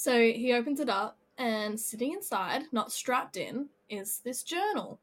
So 0.00 0.18
he 0.18 0.54
opens 0.54 0.80
it 0.80 0.88
up, 0.88 1.18
and 1.36 1.78
sitting 1.78 2.14
inside, 2.14 2.62
not 2.72 2.90
strapped 2.90 3.36
in, 3.36 3.66
is 3.90 4.20
this 4.20 4.42
journal. 4.42 4.98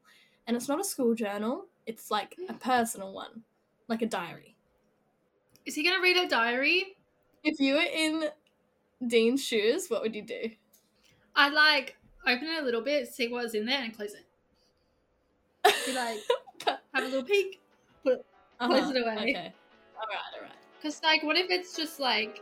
And 0.47 0.57
it's 0.57 0.67
not 0.67 0.79
a 0.79 0.83
school 0.83 1.13
journal, 1.13 1.67
it's 1.85 2.09
like 2.09 2.35
a 2.49 2.53
personal 2.55 3.13
one, 3.13 3.43
like 3.87 4.01
a 4.01 4.07
diary. 4.07 4.55
Is 5.67 5.75
he 5.75 5.83
gonna 5.83 6.01
read 6.01 6.17
a 6.17 6.27
diary? 6.27 6.97
If 7.43 7.59
you 7.59 7.75
were 7.75 7.81
in 7.81 8.23
Dean's 9.05 9.43
shoes, 9.43 9.87
what 9.87 10.01
would 10.01 10.15
you 10.15 10.23
do? 10.23 10.49
I'd 11.35 11.53
like 11.53 11.95
open 12.25 12.47
it 12.47 12.63
a 12.63 12.65
little 12.65 12.81
bit, 12.81 13.07
see 13.07 13.27
what's 13.27 13.53
in 13.53 13.67
there, 13.67 13.83
and 13.83 13.95
close 13.95 14.15
it. 14.15 14.25
Be 15.85 15.93
like, 15.93 16.17
have 16.65 17.03
a 17.03 17.07
little 17.07 17.21
peek, 17.21 17.61
put 18.03 18.13
it, 18.13 18.25
close 18.59 18.89
it 18.89 18.99
away. 18.99 19.13
Uh-huh. 19.13 19.21
Okay. 19.21 19.53
Alright, 19.93 20.33
alright. 20.35 20.55
Because 20.81 21.03
like, 21.03 21.21
what 21.21 21.37
if 21.37 21.51
it's 21.51 21.75
just 21.75 21.99
like, 21.99 22.41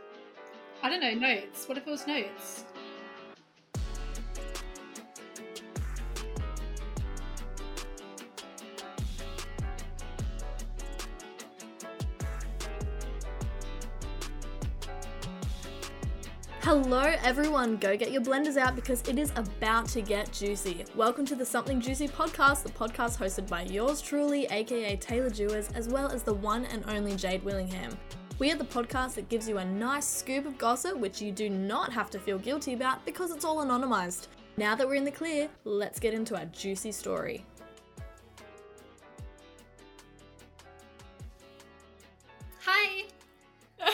I 0.82 0.90
don't 0.90 1.00
know, 1.00 1.14
notes? 1.14 1.68
What 1.68 1.78
if 1.78 1.86
it 1.86 1.90
was 1.90 2.06
notes? 2.06 2.64
Hello, 16.60 17.00
everyone. 17.22 17.76
Go 17.78 17.96
get 17.96 18.12
your 18.12 18.22
blenders 18.22 18.56
out 18.56 18.76
because 18.76 19.00
it 19.08 19.18
is 19.18 19.32
about 19.36 19.86
to 19.90 20.02
get 20.02 20.30
juicy. 20.32 20.84
Welcome 20.94 21.24
to 21.26 21.34
the 21.34 21.44
Something 21.44 21.80
Juicy 21.80 22.08
podcast, 22.08 22.64
the 22.64 22.70
podcast 22.70 23.18
hosted 23.18 23.48
by 23.48 23.62
yours 23.62 24.02
truly, 24.02 24.46
aka 24.46 24.96
Taylor 24.96 25.30
Jewers, 25.30 25.70
as 25.74 25.88
well 25.88 26.10
as 26.10 26.22
the 26.22 26.34
one 26.34 26.66
and 26.66 26.84
only 26.88 27.16
Jade 27.16 27.42
Willingham. 27.44 27.96
We 28.38 28.52
are 28.52 28.56
the 28.56 28.64
podcast 28.64 29.14
that 29.14 29.30
gives 29.30 29.48
you 29.48 29.58
a 29.58 29.64
nice 29.64 30.06
scoop 30.06 30.44
of 30.44 30.58
gossip, 30.58 30.98
which 30.98 31.22
you 31.22 31.32
do 31.32 31.48
not 31.48 31.90
have 31.92 32.10
to 32.10 32.18
feel 32.18 32.38
guilty 32.38 32.74
about 32.74 33.04
because 33.06 33.30
it's 33.30 33.46
all 33.46 33.64
anonymized. 33.64 34.26
Now 34.58 34.74
that 34.74 34.86
we're 34.86 34.96
in 34.96 35.04
the 35.04 35.10
clear, 35.10 35.48
let's 35.64 35.98
get 35.98 36.12
into 36.12 36.36
our 36.36 36.44
juicy 36.46 36.92
story. 36.92 37.46
Hi. 42.60 43.04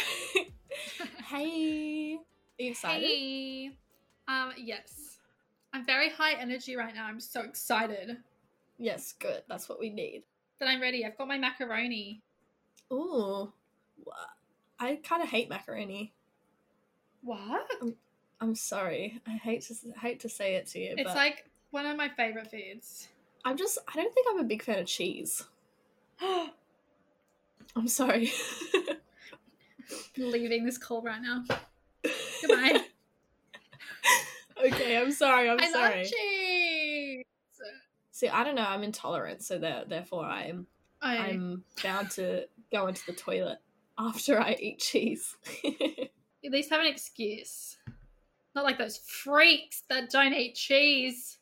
hey, 1.28 2.14
are 2.14 2.62
you 2.62 2.70
excited? 2.70 3.06
Hey. 3.06 3.70
Um, 4.26 4.52
yes. 4.56 5.18
I'm 5.72 5.86
very 5.86 6.10
high 6.10 6.32
energy 6.32 6.74
right 6.74 6.94
now. 6.94 7.06
I'm 7.06 7.20
so 7.20 7.42
excited 7.42 8.16
Yes, 8.78 9.12
good. 9.12 9.42
That's 9.48 9.68
what 9.68 9.78
we 9.78 9.90
need. 9.90 10.24
Then 10.58 10.68
I'm 10.68 10.80
ready. 10.80 11.04
I've 11.04 11.16
got 11.16 11.28
my 11.28 11.38
macaroni. 11.38 12.20
Ooh, 12.92 13.52
I 14.78 14.96
kind 14.96 15.22
of 15.22 15.28
hate 15.28 15.48
macaroni. 15.48 16.12
What? 17.22 17.68
I'm 18.40 18.54
sorry. 18.54 19.20
I 19.26 19.32
hate 19.32 19.62
to 19.62 19.74
hate 20.00 20.20
to 20.20 20.28
say 20.28 20.56
it 20.56 20.66
to 20.68 20.80
you, 20.80 20.94
It's 20.96 21.14
like 21.14 21.48
one 21.70 21.86
of 21.86 21.96
my 21.96 22.08
favorite 22.08 22.50
foods. 22.50 23.08
I'm 23.44 23.56
just 23.56 23.78
I 23.88 23.96
don't 23.96 24.12
think 24.12 24.26
I'm 24.30 24.40
a 24.40 24.44
big 24.44 24.62
fan 24.62 24.78
of 24.80 24.86
cheese. 24.86 25.44
I'm 26.20 27.88
sorry. 27.88 28.32
leaving 30.16 30.64
this 30.64 30.78
call 30.78 31.02
right 31.02 31.20
now. 31.22 31.44
Goodbye. 32.42 32.80
okay, 34.66 34.98
I'm 34.98 35.12
sorry. 35.12 35.48
I'm 35.48 35.60
I 35.60 35.70
sorry. 35.70 35.96
love 35.98 36.06
cheese. 36.06 37.24
See, 38.10 38.28
I 38.28 38.44
don't 38.44 38.54
know. 38.54 38.66
I'm 38.66 38.82
intolerant, 38.82 39.42
so 39.42 39.58
there, 39.58 39.84
therefore 39.86 40.24
I'm 40.24 40.66
Oh, 41.04 41.08
I'm 41.08 41.64
bound 41.82 42.10
to 42.12 42.46
go 42.70 42.86
into 42.86 43.04
the 43.06 43.12
toilet 43.12 43.58
after 44.08 44.40
I 44.40 44.56
eat 44.60 44.78
cheese. 44.78 45.36
at 45.64 46.50
least 46.50 46.70
have 46.70 46.80
an 46.80 46.86
excuse. 46.86 47.76
Not 48.54 48.64
like 48.64 48.78
those 48.78 48.98
freaks 48.98 49.82
that 49.88 50.10
don't 50.10 50.34
eat 50.34 50.54
cheese 50.54 51.38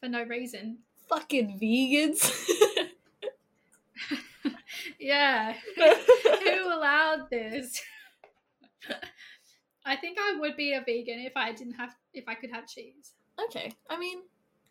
for 0.00 0.08
no 0.08 0.22
reason. 0.22 0.78
Fucking 1.08 1.58
vegans. 1.60 2.30
Yeah. 5.04 5.54
Who 5.76 6.66
allowed 6.72 7.28
this? 7.30 7.82
I 9.84 9.96
think 9.96 10.16
I 10.18 10.38
would 10.40 10.56
be 10.56 10.72
a 10.72 10.80
vegan 10.80 11.20
if 11.20 11.36
I 11.36 11.52
didn't 11.52 11.74
have 11.74 11.94
if 12.14 12.24
I 12.26 12.34
could 12.34 12.50
have 12.50 12.66
cheese. 12.66 13.12
okay, 13.46 13.72
I 13.90 13.98
mean, 13.98 14.22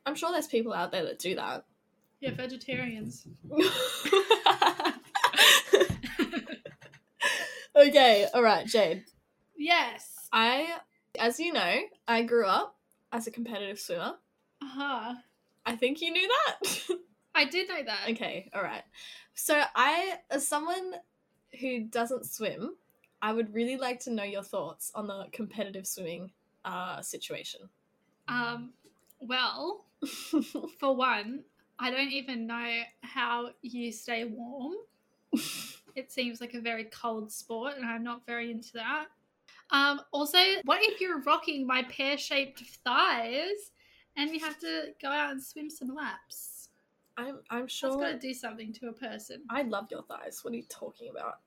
I'm 0.07 0.15
sure 0.15 0.31
there's 0.31 0.47
people 0.47 0.73
out 0.73 0.91
there 0.91 1.03
that 1.05 1.19
do 1.19 1.35
that. 1.35 1.65
Yeah, 2.19 2.31
vegetarians. 2.31 3.27
Okay, 7.75 8.27
all 8.33 8.43
right, 8.43 8.65
Jade. 8.65 9.03
yes. 9.57 10.09
I, 10.31 10.77
as 11.19 11.39
you 11.39 11.53
know, 11.53 11.79
I 12.07 12.23
grew 12.23 12.45
up 12.45 12.75
as 13.11 13.27
a 13.27 13.31
competitive 13.31 13.79
swimmer. 13.79 14.15
Uh-huh. 14.61 15.13
I 15.65 15.75
think 15.75 16.01
you 16.01 16.11
knew 16.11 16.27
that. 16.27 16.79
I 17.35 17.45
did 17.45 17.69
know 17.69 17.83
that. 17.85 18.09
okay, 18.11 18.49
all 18.53 18.63
right. 18.63 18.83
So, 19.35 19.61
I, 19.75 20.15
as 20.29 20.47
someone 20.47 20.93
who 21.59 21.81
doesn't 21.85 22.25
swim, 22.25 22.75
I 23.21 23.31
would 23.31 23.53
really 23.53 23.77
like 23.77 23.99
to 24.01 24.11
know 24.11 24.23
your 24.23 24.43
thoughts 24.43 24.91
on 24.95 25.07
the 25.07 25.25
competitive 25.31 25.87
swimming 25.87 26.31
uh, 26.65 27.01
situation. 27.01 27.61
Um 28.27 28.73
well, 29.19 29.85
for 30.79 30.95
one, 30.95 31.43
I 31.79 31.91
don't 31.91 32.11
even 32.11 32.47
know 32.47 32.81
how 33.01 33.49
you 33.61 33.91
stay 33.91 34.25
warm. 34.25 34.73
It 35.95 36.11
seems 36.11 36.41
like 36.41 36.53
a 36.53 36.61
very 36.61 36.85
cold 36.85 37.31
sport, 37.31 37.75
and 37.77 37.85
I'm 37.85 38.03
not 38.03 38.25
very 38.25 38.51
into 38.51 38.73
that. 38.73 39.05
Um, 39.69 40.01
also, 40.11 40.37
what 40.65 40.79
if 40.81 41.01
you're 41.01 41.21
rocking 41.21 41.65
my 41.65 41.83
pear 41.83 42.17
shaped 42.17 42.61
thighs 42.83 43.71
and 44.15 44.31
you 44.31 44.39
have 44.39 44.59
to 44.59 44.93
go 45.01 45.09
out 45.09 45.31
and 45.31 45.43
swim 45.43 45.69
some 45.69 45.93
laps? 45.93 46.69
I'm, 47.17 47.39
I'm 47.49 47.67
sure. 47.67 47.99
got 47.99 48.11
to 48.11 48.19
do 48.19 48.33
something 48.33 48.73
to 48.73 48.87
a 48.87 48.93
person. 48.93 49.43
I 49.49 49.63
love 49.63 49.87
your 49.91 50.03
thighs. 50.03 50.39
What 50.43 50.53
are 50.53 50.57
you 50.57 50.63
talking 50.69 51.09
about? 51.09 51.39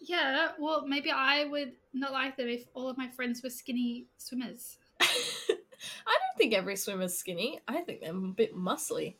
Yeah, 0.00 0.50
well, 0.60 0.86
maybe 0.86 1.10
I 1.10 1.44
would 1.44 1.72
not 1.92 2.12
like 2.12 2.36
them 2.36 2.48
if 2.48 2.64
all 2.74 2.88
of 2.88 2.96
my 2.96 3.08
friends 3.08 3.42
were 3.42 3.50
skinny 3.50 4.06
swimmers. 4.16 4.78
I 5.00 5.06
don't 5.48 6.38
think 6.38 6.54
every 6.54 6.76
swimmer's 6.76 7.16
skinny. 7.16 7.60
I 7.66 7.78
think 7.78 8.00
they're 8.00 8.10
a 8.10 8.14
bit 8.14 8.56
muscly. 8.56 9.16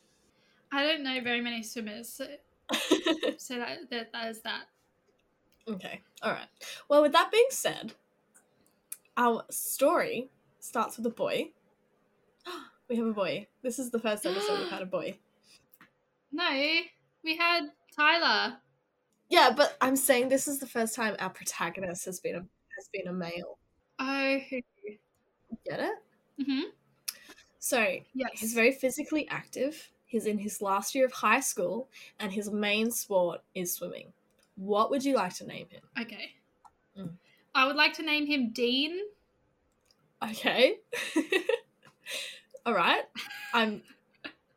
I 0.71 0.85
don't 0.85 1.03
know 1.03 1.21
very 1.23 1.41
many 1.41 1.63
swimmers, 1.63 2.09
so, 2.09 2.27
so 3.39 3.59
that, 3.59 3.79
that, 3.91 4.13
that 4.13 4.29
is 4.29 4.41
that. 4.43 4.63
Okay, 5.69 6.01
all 6.23 6.33
right. 6.33 6.49
Well, 6.89 7.03
with 7.03 7.13
that 7.13 7.31
being 7.31 7.49
said, 7.51 7.95
our 9.17 9.45
story 9.51 10.31
starts 10.61 10.97
with 10.97 11.07
a 11.07 11.11
boy. 11.11 11.51
we 12.89 12.97
have 12.97 13.07
a 13.07 13.13
boy. 13.13 13.47
This 13.63 13.79
is 13.79 13.91
the 13.91 13.99
first 13.99 14.25
episode 14.25 14.61
we've 14.61 14.71
had 14.71 14.83
a 14.83 14.87
boy. 14.87 15.19
No, 16.31 16.51
we 17.25 17.39
had 17.39 17.71
Tyler. 17.97 18.59
Yeah, 19.31 19.51
but 19.57 19.79
I'm 19.81 19.97
saying 19.97 20.29
this 20.29 20.47
is 20.47 20.59
the 20.59 20.67
first 20.67 20.95
time 20.95 21.17
our 21.19 21.31
protagonist 21.31 22.05
has 22.05 22.21
been 22.21 22.35
a 22.35 22.41
has 22.41 22.89
been 22.93 23.09
a 23.09 23.13
male. 23.15 23.57
Oh, 23.99 24.39
Get 24.51 25.81
it? 25.81 25.95
mm-hmm. 26.41 26.61
So 27.59 27.79
yes. 28.15 28.31
he's 28.35 28.55
very 28.55 28.73
physically 28.73 29.27
active. 29.29 29.91
He's 30.09 30.27
in 30.27 30.39
his 30.39 30.61
last 30.61 30.95
year 30.95 31.07
of 31.07 31.13
high 31.13 31.41
school, 31.41 31.89
and 32.19 32.33
his 32.33 32.51
main 32.51 32.91
sport 32.91 33.43
is 33.55 33.73
swimming. 33.75 34.13
What 34.57 34.91
would 34.91 35.05
you 35.05 35.15
like 35.15 35.35
to 35.35 35.47
name 35.47 35.67
him? 35.71 35.83
okay. 36.01 36.33
Mm. 36.99 37.11
I 37.55 37.67
would 37.67 37.77
like 37.77 37.95
to 37.95 38.03
name 38.03 38.27
him 38.27 38.51
Dean. 38.51 38.99
Okay. 40.23 40.79
All 42.67 42.75
right. 42.75 43.03
I'm 43.55 43.83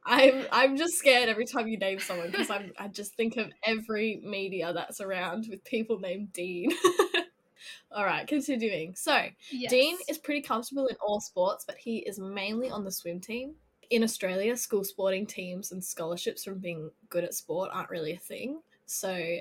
I'm 0.04 0.46
I'm 0.52 0.78
just 0.78 0.96
scared 0.96 1.30
every 1.30 1.46
time 1.46 1.68
you 1.68 1.78
name 1.78 2.00
someone 2.00 2.32
because 2.32 2.50
I'm 2.50 2.74
I 2.78 2.88
just 2.88 3.16
think 3.16 3.38
of 3.38 3.52
every 3.64 4.22
media 4.24 4.74
that's 4.74 5.00
around 5.02 5.48
with 5.50 5.64
people 5.64 6.00
named 6.00 6.34
Dean. 6.34 6.72
all 7.92 8.06
right, 8.06 8.28
continuing. 8.28 8.96
So, 8.96 9.18
Yes. 9.52 9.72
Dean 9.72 9.98
is 10.10 10.18
pretty 10.18 10.42
comfortable 10.42 10.88
in 10.88 10.96
all 11.06 11.20
sports, 11.20 11.66
but 11.66 11.78
he 11.78 12.00
is 12.00 12.20
mainly 12.20 12.70
on 12.70 12.84
the 12.84 12.92
swim 12.92 13.20
team. 13.20 13.56
In 13.92 14.04
Australia, 14.04 14.56
school 14.56 14.86
sporting 14.86 15.26
teams 15.26 15.74
and 15.74 15.84
scholarships 15.84 16.46
from 16.46 16.60
being 16.60 16.92
good 17.10 17.26
at 17.26 17.34
sport 17.34 17.72
aren't 17.74 17.90
really 17.90 18.14
a 18.14 18.18
thing. 18.18 18.62
So, 18.86 19.40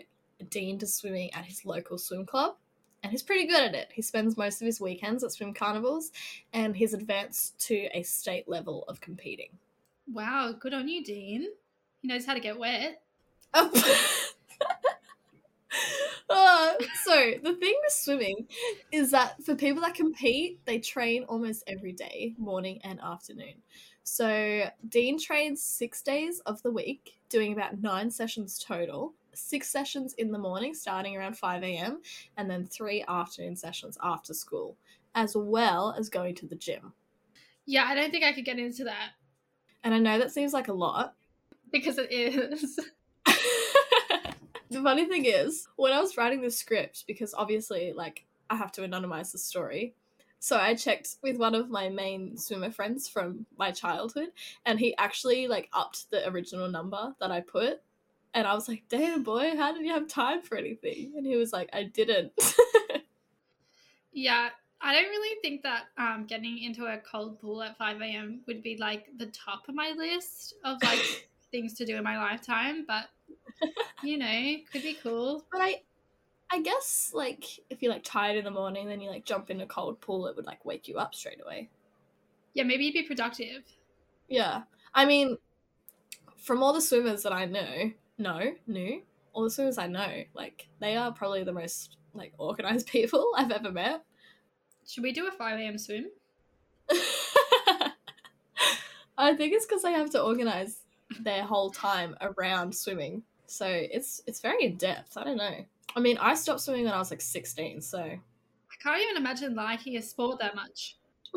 Dean 0.48 0.76
does 0.76 0.92
swimming 0.92 1.32
at 1.34 1.44
his 1.44 1.64
local 1.64 1.98
swim 1.98 2.26
club, 2.26 2.56
and 3.04 3.12
he's 3.12 3.22
pretty 3.22 3.46
good 3.46 3.62
at 3.62 3.76
it. 3.76 3.90
He 3.94 4.02
spends 4.02 4.36
most 4.36 4.60
of 4.60 4.66
his 4.66 4.80
weekends 4.80 5.22
at 5.22 5.30
swim 5.30 5.54
carnivals, 5.54 6.10
and 6.52 6.74
he's 6.76 6.94
advanced 6.94 7.60
to 7.68 7.88
a 7.94 8.02
state 8.02 8.48
level 8.48 8.84
of 8.88 9.00
competing. 9.00 9.50
Wow, 10.12 10.52
good 10.58 10.74
on 10.74 10.88
you, 10.88 11.04
Dean. 11.04 11.46
He 12.02 12.08
knows 12.08 12.26
how 12.26 12.34
to 12.34 12.40
get 12.40 12.58
wet. 12.58 13.02
Oh. 13.54 13.70
Uh, 16.28 16.74
so 17.04 17.32
the 17.42 17.54
thing 17.54 17.74
with 17.82 17.92
swimming 17.92 18.46
is 18.92 19.10
that 19.10 19.42
for 19.42 19.56
people 19.56 19.82
that 19.82 19.94
compete, 19.94 20.60
they 20.64 20.78
train 20.78 21.24
almost 21.24 21.64
every 21.66 21.90
day, 21.90 22.34
morning 22.38 22.80
and 22.84 23.00
afternoon. 23.00 23.54
So 24.12 24.68
Dean 24.88 25.20
trains 25.20 25.62
six 25.62 26.02
days 26.02 26.40
of 26.40 26.60
the 26.62 26.70
week, 26.72 27.20
doing 27.28 27.52
about 27.52 27.80
nine 27.80 28.10
sessions 28.10 28.58
total. 28.58 29.14
Six 29.34 29.70
sessions 29.70 30.14
in 30.14 30.32
the 30.32 30.38
morning, 30.38 30.74
starting 30.74 31.16
around 31.16 31.38
5 31.38 31.62
a.m., 31.62 32.02
and 32.36 32.50
then 32.50 32.66
three 32.66 33.04
afternoon 33.06 33.54
sessions 33.54 33.96
after 34.02 34.34
school. 34.34 34.76
as 35.14 35.36
well 35.36 35.94
as 35.96 36.08
going 36.08 36.34
to 36.34 36.46
the 36.48 36.56
gym. 36.56 36.92
Yeah, 37.66 37.84
I 37.84 37.94
don't 37.94 38.10
think 38.10 38.24
I 38.24 38.32
could 38.32 38.44
get 38.44 38.58
into 38.58 38.82
that 38.84 39.10
And 39.84 39.94
I 39.94 39.98
know 39.98 40.18
that 40.18 40.32
seems 40.32 40.52
like 40.52 40.66
a 40.66 40.72
lot. 40.72 41.14
because 41.70 41.96
it 41.96 42.10
is. 42.10 42.80
the 44.70 44.82
funny 44.82 45.06
thing 45.06 45.26
is, 45.26 45.68
when 45.76 45.92
I 45.92 46.00
was 46.00 46.16
writing 46.16 46.42
the 46.42 46.50
script, 46.50 47.04
because 47.06 47.32
obviously, 47.32 47.92
like, 47.92 48.24
I 48.50 48.56
have 48.56 48.72
to 48.72 48.80
anonymize 48.80 49.30
the 49.30 49.38
story. 49.38 49.94
So 50.40 50.56
I 50.56 50.74
checked 50.74 51.16
with 51.22 51.36
one 51.36 51.54
of 51.54 51.70
my 51.70 51.88
main 51.88 52.36
swimmer 52.36 52.70
friends 52.70 53.08
from 53.08 53.46
my 53.56 53.70
childhood, 53.70 54.30
and 54.66 54.80
he 54.80 54.96
actually 54.96 55.46
like 55.46 55.68
upped 55.72 56.10
the 56.10 56.28
original 56.28 56.68
number 56.68 57.14
that 57.20 57.30
I 57.30 57.40
put. 57.40 57.82
And 58.34 58.46
I 58.46 58.54
was 58.54 58.68
like, 58.68 58.84
"Damn, 58.88 59.22
boy, 59.22 59.56
how 59.56 59.72
did 59.72 59.84
you 59.84 59.92
have 59.92 60.08
time 60.08 60.42
for 60.42 60.56
anything?" 60.56 61.12
And 61.16 61.26
he 61.26 61.36
was 61.36 61.52
like, 61.52 61.68
"I 61.72 61.84
didn't." 61.84 62.32
Yeah, 64.12 64.50
I 64.80 64.94
don't 64.94 65.08
really 65.08 65.36
think 65.42 65.62
that 65.62 65.84
um, 65.98 66.24
getting 66.26 66.58
into 66.58 66.86
a 66.86 66.98
cold 66.98 67.40
pool 67.40 67.62
at 67.62 67.76
5 67.78 68.00
a.m. 68.00 68.40
would 68.46 68.62
be 68.62 68.76
like 68.76 69.06
the 69.18 69.26
top 69.26 69.68
of 69.68 69.74
my 69.74 69.92
list 69.96 70.54
of 70.64 70.82
like 70.82 70.98
things 71.50 71.74
to 71.74 71.86
do 71.86 71.96
in 71.96 72.04
my 72.04 72.18
lifetime, 72.18 72.84
but 72.86 73.08
you 74.02 74.18
know, 74.18 74.56
could 74.72 74.82
be 74.82 74.96
cool. 75.02 75.44
but 75.52 75.60
I, 75.60 75.82
I 76.52 76.60
guess 76.60 77.12
like 77.14 77.44
if 77.70 77.82
you're 77.82 77.92
like 77.92 78.04
tired 78.04 78.36
in 78.36 78.44
the 78.44 78.50
morning, 78.50 78.88
then 78.88 79.00
you 79.00 79.10
like 79.10 79.24
jump 79.24 79.50
in 79.50 79.60
a 79.60 79.66
cold 79.66 80.00
pool, 80.00 80.26
it 80.26 80.36
would 80.36 80.46
like 80.46 80.64
wake 80.64 80.88
you 80.88 80.96
up 80.98 81.14
straight 81.14 81.40
away. 81.44 81.70
Yeah, 82.54 82.64
maybe 82.64 82.84
you'd 82.84 82.94
be 82.94 83.02
productive. 83.04 83.62
Yeah. 84.28 84.62
I 84.94 85.04
mean, 85.04 85.38
from 86.36 86.62
all 86.62 86.72
the 86.72 86.80
swimmers 86.80 87.22
that 87.22 87.32
I 87.32 87.44
know, 87.44 87.92
no, 88.18 88.54
knew, 88.66 89.02
all 89.32 89.44
the 89.44 89.50
swimmers 89.50 89.78
I 89.78 89.86
know, 89.86 90.24
like, 90.34 90.68
they 90.80 90.96
are 90.96 91.12
probably 91.12 91.44
the 91.44 91.52
most, 91.52 91.96
like, 92.14 92.32
organized 92.38 92.86
people 92.90 93.32
I've 93.36 93.52
ever 93.52 93.70
met. 93.70 94.02
Should 94.86 95.02
we 95.02 95.12
do 95.12 95.28
a 95.28 95.30
5 95.30 95.58
a.m. 95.58 95.78
swim? 95.78 96.06
I 99.18 99.34
think 99.36 99.52
it's 99.52 99.66
because 99.66 99.82
they 99.82 99.92
have 99.92 100.10
to 100.10 100.22
organize 100.22 100.78
their 101.20 101.42
whole 101.42 101.70
time 101.70 102.16
around 102.20 102.74
swimming. 102.74 103.22
So 103.46 103.66
it's 103.66 104.22
it's 104.26 104.40
very 104.40 104.64
in 104.64 104.76
depth. 104.76 105.16
I 105.16 105.24
don't 105.24 105.36
know. 105.36 105.64
I 105.96 106.00
mean, 106.00 106.18
I 106.18 106.34
stopped 106.34 106.60
swimming 106.60 106.84
when 106.84 106.94
I 106.94 106.98
was 106.98 107.10
like 107.10 107.20
16, 107.20 107.80
so 107.80 107.98
I 107.98 108.18
can't 108.82 109.02
even 109.02 109.16
imagine 109.16 109.54
liking 109.54 109.96
a 109.96 110.02
sport 110.02 110.38
that 110.40 110.54
much. 110.54 110.96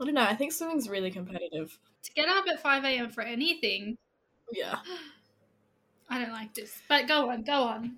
I 0.00 0.04
don't 0.04 0.14
know. 0.14 0.22
I 0.22 0.34
think 0.34 0.52
swimming's 0.52 0.88
really 0.88 1.10
competitive. 1.10 1.78
To 2.02 2.12
get 2.12 2.28
up 2.28 2.46
at 2.48 2.60
5 2.60 2.84
a.m. 2.84 3.10
for 3.10 3.22
anything, 3.22 3.98
Yeah. 4.52 4.78
I 6.12 6.18
don't 6.18 6.32
like 6.32 6.54
this. 6.54 6.80
But 6.88 7.06
go 7.06 7.30
on, 7.30 7.42
go 7.42 7.62
on. 7.62 7.96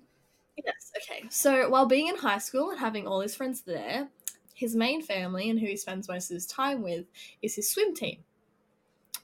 Yes, 0.55 0.91
okay. 0.97 1.23
So 1.29 1.67
while 1.69 1.87
being 1.87 2.07
in 2.09 2.15
high 2.15 2.37
school 2.37 2.69
and 2.69 2.79
having 2.79 3.07
all 3.07 3.21
his 3.21 3.33
friends 3.33 3.61
there, 3.61 4.09
his 4.53 4.75
main 4.75 5.01
family 5.01 5.49
and 5.49 5.59
who 5.59 5.65
he 5.65 5.75
spends 5.75 6.07
most 6.07 6.29
of 6.29 6.35
his 6.35 6.45
time 6.45 6.83
with 6.83 7.05
is 7.41 7.55
his 7.55 7.71
swim 7.71 7.95
team. 7.95 8.19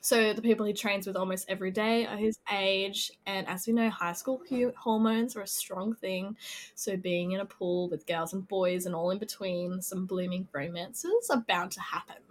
So 0.01 0.31
the 0.33 0.41
people 0.41 0.65
he 0.65 0.73
trains 0.73 1.05
with 1.05 1.17
almost 1.17 1.49
every 1.49 1.71
day 1.71 2.05
are 2.05 2.15
his 2.15 2.39
age, 2.51 3.11
and 3.25 3.47
as 3.47 3.67
we 3.67 3.73
know, 3.73 3.89
high 3.89 4.13
school 4.13 4.41
hormones 4.77 5.35
are 5.35 5.41
a 5.41 5.47
strong 5.47 5.93
thing. 5.93 6.37
So 6.75 6.95
being 6.95 7.31
in 7.33 7.41
a 7.41 7.45
pool 7.45 7.89
with 7.89 8.07
girls 8.07 8.33
and 8.33 8.47
boys 8.47 8.85
and 8.85 8.95
all 8.95 9.11
in 9.11 9.17
between, 9.17 9.81
some 9.81 10.05
blooming 10.05 10.47
romances 10.53 11.29
are 11.29 11.43
bound 11.47 11.71
to 11.73 11.81
happen. 11.81 12.23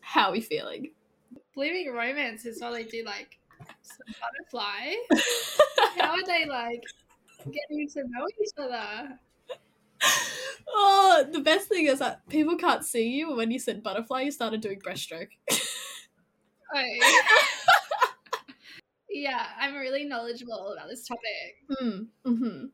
How 0.00 0.28
are 0.28 0.32
we 0.32 0.40
feeling? 0.40 0.90
Blooming 1.54 1.92
romance 1.92 2.44
is 2.46 2.60
while 2.60 2.72
they 2.72 2.84
do 2.84 3.04
like 3.04 3.38
butterfly. 4.20 4.94
How 5.98 6.12
are 6.12 6.26
they 6.26 6.46
like 6.46 6.82
getting 7.46 7.88
to 7.90 8.02
know 8.08 8.26
each 8.42 8.50
other? 8.58 9.18
oh, 10.68 11.26
the 11.30 11.40
best 11.40 11.68
thing 11.68 11.86
is 11.86 12.00
that 12.00 12.28
people 12.28 12.56
can't 12.56 12.84
see 12.84 13.08
you, 13.08 13.28
but 13.28 13.36
when 13.36 13.50
you 13.50 13.58
said 13.58 13.82
butterfly, 13.82 14.22
you 14.22 14.30
started 14.30 14.60
doing 14.60 14.80
breaststroke. 14.80 15.28
Yeah, 19.10 19.46
I'm 19.60 19.74
really 19.74 20.04
knowledgeable 20.04 20.72
about 20.72 20.88
this 20.88 21.06
topic. 21.06 21.80
mm, 21.80 22.06
hmm 22.24 22.66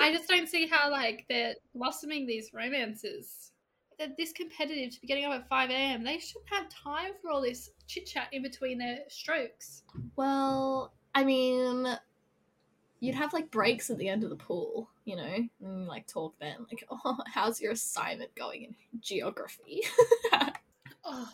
I 0.00 0.12
just 0.12 0.28
don't 0.28 0.48
see 0.48 0.66
how 0.66 0.90
like 0.90 1.26
they're 1.28 1.54
blossoming 1.74 2.26
these 2.26 2.50
romances. 2.52 3.52
They're 3.98 4.08
this 4.18 4.32
competitive 4.32 4.92
to 4.94 5.00
be 5.00 5.06
getting 5.06 5.24
up 5.26 5.32
at 5.32 5.48
5 5.48 5.70
a.m. 5.70 6.02
They 6.02 6.18
shouldn't 6.18 6.50
have 6.50 6.68
time 6.70 7.12
for 7.22 7.30
all 7.30 7.40
this 7.40 7.70
chit 7.86 8.06
chat 8.06 8.28
in 8.32 8.42
between 8.42 8.78
their 8.78 9.00
strokes. 9.08 9.82
Well, 10.16 10.92
I 11.14 11.22
mean, 11.22 11.86
you'd 12.98 13.14
have 13.14 13.32
like 13.32 13.50
breaks 13.50 13.90
at 13.90 13.98
the 13.98 14.08
end 14.08 14.24
of 14.24 14.30
the 14.30 14.36
pool, 14.36 14.88
you 15.04 15.16
know, 15.16 15.22
and 15.24 15.50
you, 15.60 15.88
like 15.88 16.06
talk 16.08 16.34
then, 16.40 16.66
like, 16.68 16.84
oh, 16.90 17.18
how's 17.32 17.60
your 17.60 17.72
assignment 17.72 18.34
going 18.34 18.64
in 18.64 18.74
geography? 19.00 19.82
Oh, 21.02 21.28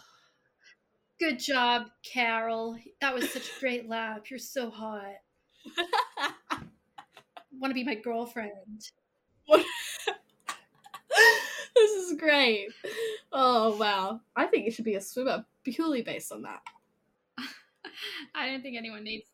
good 1.19 1.39
job, 1.39 1.87
Carol. 2.03 2.77
That 3.01 3.15
was 3.15 3.31
such 3.31 3.49
a 3.49 3.61
great 3.61 3.89
lap. 3.89 4.31
You're 4.31 4.39
so 4.39 4.71
hot. 4.71 5.17
Want 7.59 7.71
to 7.71 7.75
be 7.75 7.85
my 7.85 7.95
girlfriend? 7.95 8.91
this 9.49 9.65
is 11.77 12.19
great. 12.19 12.69
Oh 13.33 13.77
wow, 13.79 14.21
I 14.35 14.47
think 14.47 14.65
you 14.65 14.71
should 14.71 14.85
be 14.85 14.97
a 14.97 15.01
swimmer 15.01 15.45
purely 15.65 16.03
based 16.03 16.33
on 16.33 16.43
that. 16.43 16.63
I 18.35 18.51
don't 18.51 18.63
think 18.63 18.77
anyone 18.77 19.05
needs 19.05 19.27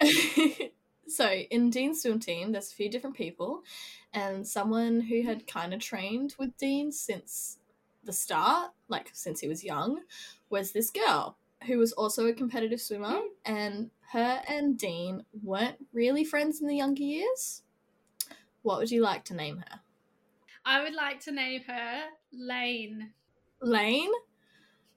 that. 0.00 0.70
so 1.08 1.28
in 1.30 1.70
Dean's 1.70 2.02
swim 2.02 2.20
team, 2.20 2.52
there's 2.52 2.72
a 2.72 2.74
few 2.74 2.88
different 2.88 3.16
people, 3.16 3.62
and 4.12 4.46
someone 4.46 5.00
who 5.00 5.22
had 5.22 5.46
kind 5.46 5.74
of 5.74 5.80
trained 5.80 6.34
with 6.38 6.56
Dean 6.56 6.92
since 6.92 7.58
the 8.06 8.12
start, 8.12 8.70
like 8.88 9.10
since 9.12 9.40
he 9.40 9.48
was 9.48 9.64
young, 9.64 10.00
was 10.48 10.72
this 10.72 10.90
girl 10.90 11.36
who 11.66 11.78
was 11.78 11.92
also 11.92 12.26
a 12.26 12.32
competitive 12.32 12.80
swimmer, 12.80 13.18
mm. 13.20 13.28
and 13.44 13.90
her 14.12 14.40
and 14.48 14.78
Dean 14.78 15.24
weren't 15.42 15.76
really 15.92 16.24
friends 16.24 16.60
in 16.60 16.68
the 16.68 16.76
younger 16.76 17.02
years. 17.02 17.62
What 18.62 18.78
would 18.78 18.90
you 18.90 19.02
like 19.02 19.24
to 19.24 19.34
name 19.34 19.58
her? 19.58 19.80
I 20.64 20.82
would 20.82 20.94
like 20.94 21.20
to 21.20 21.32
name 21.32 21.62
her 21.66 22.04
Lane. 22.32 23.12
Lane? 23.60 24.10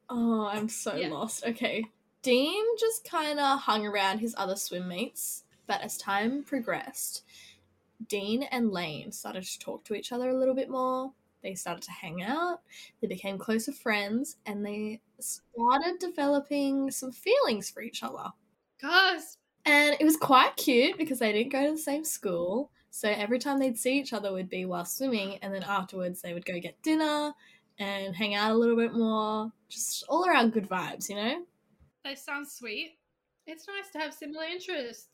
Oh, 0.10 0.48
I'm 0.48 0.70
so 0.70 0.96
Yeah. 0.96 1.10
lost. 1.10 1.46
Okay. 1.46 1.86
Dean 2.22 2.66
just 2.78 3.06
kind 3.06 3.40
of 3.40 3.60
hung 3.60 3.86
around 3.86 4.20
his 4.20 4.36
other 4.38 4.56
swim 4.56 4.88
mates, 4.88 5.44
but 5.68 5.82
as 5.82 5.98
time 5.98 6.44
progressed, 6.44 7.24
Dean 8.08 8.44
and 8.44 8.72
Lane 8.72 9.12
started 9.12 9.44
to 9.44 9.60
talk 9.60 9.84
to 9.86 9.94
each 9.94 10.12
other 10.12 10.30
a 10.30 10.38
little 10.38 10.56
bit 10.56 10.70
more. 10.70 11.14
They 11.44 11.56
started 11.56 11.84
to 11.84 11.92
hang 11.92 12.22
out, 12.22 12.62
they 13.02 13.08
became 13.08 13.38
closer 13.38 13.72
friends, 13.72 14.38
and 14.46 14.66
they 14.66 15.02
started 15.20 16.00
developing 16.00 16.92
some 16.92 17.12
feelings 17.12 17.70
for 17.70 17.82
each 17.82 18.04
other. 18.04 18.32
Gosh, 18.82 19.22
And 19.66 19.96
it 20.00 20.04
was 20.04 20.18
quite 20.18 20.56
cute 20.56 20.98
because 20.98 21.20
they 21.20 21.32
didn't 21.32 21.52
go 21.52 21.66
to 21.66 21.72
the 21.74 21.78
same 21.78 22.04
school. 22.06 22.72
So 22.92 23.10
every 23.10 23.40
time 23.40 23.60
they'd 23.60 23.78
see 23.78 24.00
each 24.00 24.14
other 24.14 24.32
would 24.34 24.50
be 24.50 24.66
while 24.66 24.86
swimming, 24.86 25.38
and 25.42 25.54
then 25.54 25.64
afterwards 25.64 26.22
they 26.22 26.34
would 26.34 26.46
go 26.46 26.60
get 26.60 26.82
dinner 26.82 27.34
and 27.78 28.16
hang 28.16 28.36
out 28.36 28.52
a 28.52 28.56
little 28.58 28.76
bit 28.76 28.94
more. 28.94 29.52
Just 29.70 30.04
all 30.10 30.28
around 30.28 30.54
good 30.54 30.68
vibes, 30.68 31.10
you 31.10 31.16
know? 31.16 31.44
they 32.04 32.16
sound 32.16 32.48
sweet. 32.48 32.98
It's 33.46 33.68
nice 33.68 33.92
to 33.92 34.00
have 34.00 34.14
similar 34.14 34.46
interests. 34.46 35.08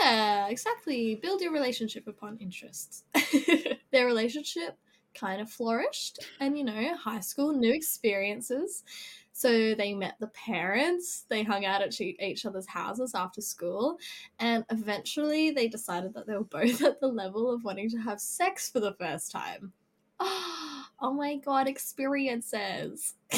Yeah, 0.00 0.48
exactly. 0.48 1.16
Build 1.16 1.40
your 1.40 1.52
relationship 1.52 2.06
upon 2.06 2.38
interests. 2.38 3.04
Their 3.92 4.06
relationship 4.06 4.78
kind 5.14 5.40
of 5.40 5.50
flourished, 5.50 6.18
and 6.40 6.56
you 6.58 6.64
know, 6.64 6.96
high 6.96 7.20
school, 7.20 7.52
new 7.52 7.72
experiences. 7.72 8.84
So 9.32 9.74
they 9.74 9.94
met 9.94 10.14
the 10.20 10.28
parents, 10.28 11.24
they 11.28 11.42
hung 11.42 11.64
out 11.64 11.82
at 11.82 12.00
each 12.00 12.46
other's 12.46 12.66
houses 12.68 13.14
after 13.14 13.40
school, 13.40 13.98
and 14.38 14.64
eventually 14.70 15.50
they 15.50 15.66
decided 15.68 16.14
that 16.14 16.26
they 16.26 16.34
were 16.34 16.44
both 16.44 16.82
at 16.82 17.00
the 17.00 17.08
level 17.08 17.50
of 17.52 17.64
wanting 17.64 17.90
to 17.90 17.98
have 17.98 18.20
sex 18.20 18.70
for 18.70 18.80
the 18.80 18.94
first 18.94 19.30
time. 19.32 19.72
Oh 21.00 21.12
my 21.12 21.36
god, 21.36 21.66
experiences. 21.68 23.14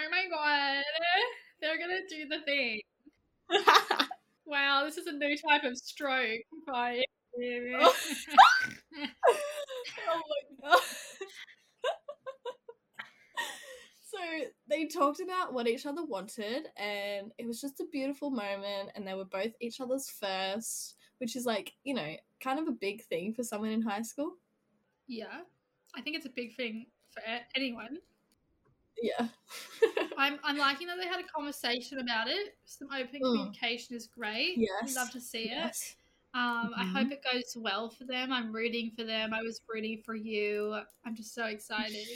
Oh 0.00 0.10
my 0.10 0.24
god, 0.30 0.84
they're 1.60 1.78
gonna 1.78 2.00
do 2.08 2.28
the 2.28 2.40
thing. 2.44 2.80
Wow, 4.46 4.84
this 4.84 4.96
is 4.98 5.06
a 5.06 5.12
new 5.12 5.36
type 5.36 5.64
of 5.64 5.76
stroke. 5.78 6.40
Right. 6.68 7.04
Oh 10.08 10.22
my 10.62 10.70
god. 10.70 10.80
so 14.10 14.18
they 14.68 14.86
talked 14.86 15.20
about 15.20 15.52
what 15.52 15.68
each 15.68 15.86
other 15.86 16.04
wanted, 16.04 16.66
and 16.76 17.32
it 17.38 17.46
was 17.46 17.60
just 17.60 17.80
a 17.80 17.84
beautiful 17.92 18.30
moment. 18.30 18.90
And 18.94 19.06
they 19.06 19.14
were 19.14 19.24
both 19.24 19.52
each 19.60 19.80
other's 19.80 20.08
first, 20.08 20.96
which 21.18 21.36
is 21.36 21.44
like, 21.46 21.72
you 21.84 21.94
know, 21.94 22.14
kind 22.40 22.58
of 22.58 22.68
a 22.68 22.72
big 22.72 23.04
thing 23.04 23.34
for 23.34 23.42
someone 23.42 23.70
in 23.70 23.82
high 23.82 24.02
school. 24.02 24.32
yeah, 25.06 25.40
I 25.94 26.00
think 26.02 26.16
it's 26.16 26.26
a 26.26 26.30
big 26.30 26.54
thing 26.56 26.86
for 27.10 27.22
anyone. 27.54 27.98
Yeah. 29.02 29.28
I'm, 30.18 30.38
I'm 30.42 30.58
liking 30.68 30.86
that 30.88 30.96
they 31.00 31.06
had 31.08 31.20
a 31.20 31.28
conversation 31.34 31.98
about 32.00 32.28
it. 32.28 32.56
Some 32.66 32.88
open 32.92 33.20
Mm. 33.20 33.32
communication 33.32 33.96
is 33.96 34.06
great. 34.06 34.58
Yes, 34.58 34.70
We 34.88 34.94
love 34.94 35.10
to 35.12 35.20
see 35.20 35.50
it. 35.50 35.96
Um, 36.34 36.74
I 36.76 36.84
Mhm. 36.84 36.92
hope 36.92 37.10
it 37.10 37.22
goes 37.24 37.56
well 37.56 37.90
for 37.90 38.04
them. 38.04 38.32
I'm 38.32 38.52
rooting 38.52 38.90
for 38.90 39.04
them. 39.04 39.32
I 39.32 39.42
was 39.42 39.60
rooting 39.68 40.02
for 40.02 40.14
you. 40.14 40.78
I'm 41.04 41.16
just 41.16 41.34
so 41.34 41.46
excited. 41.46 42.06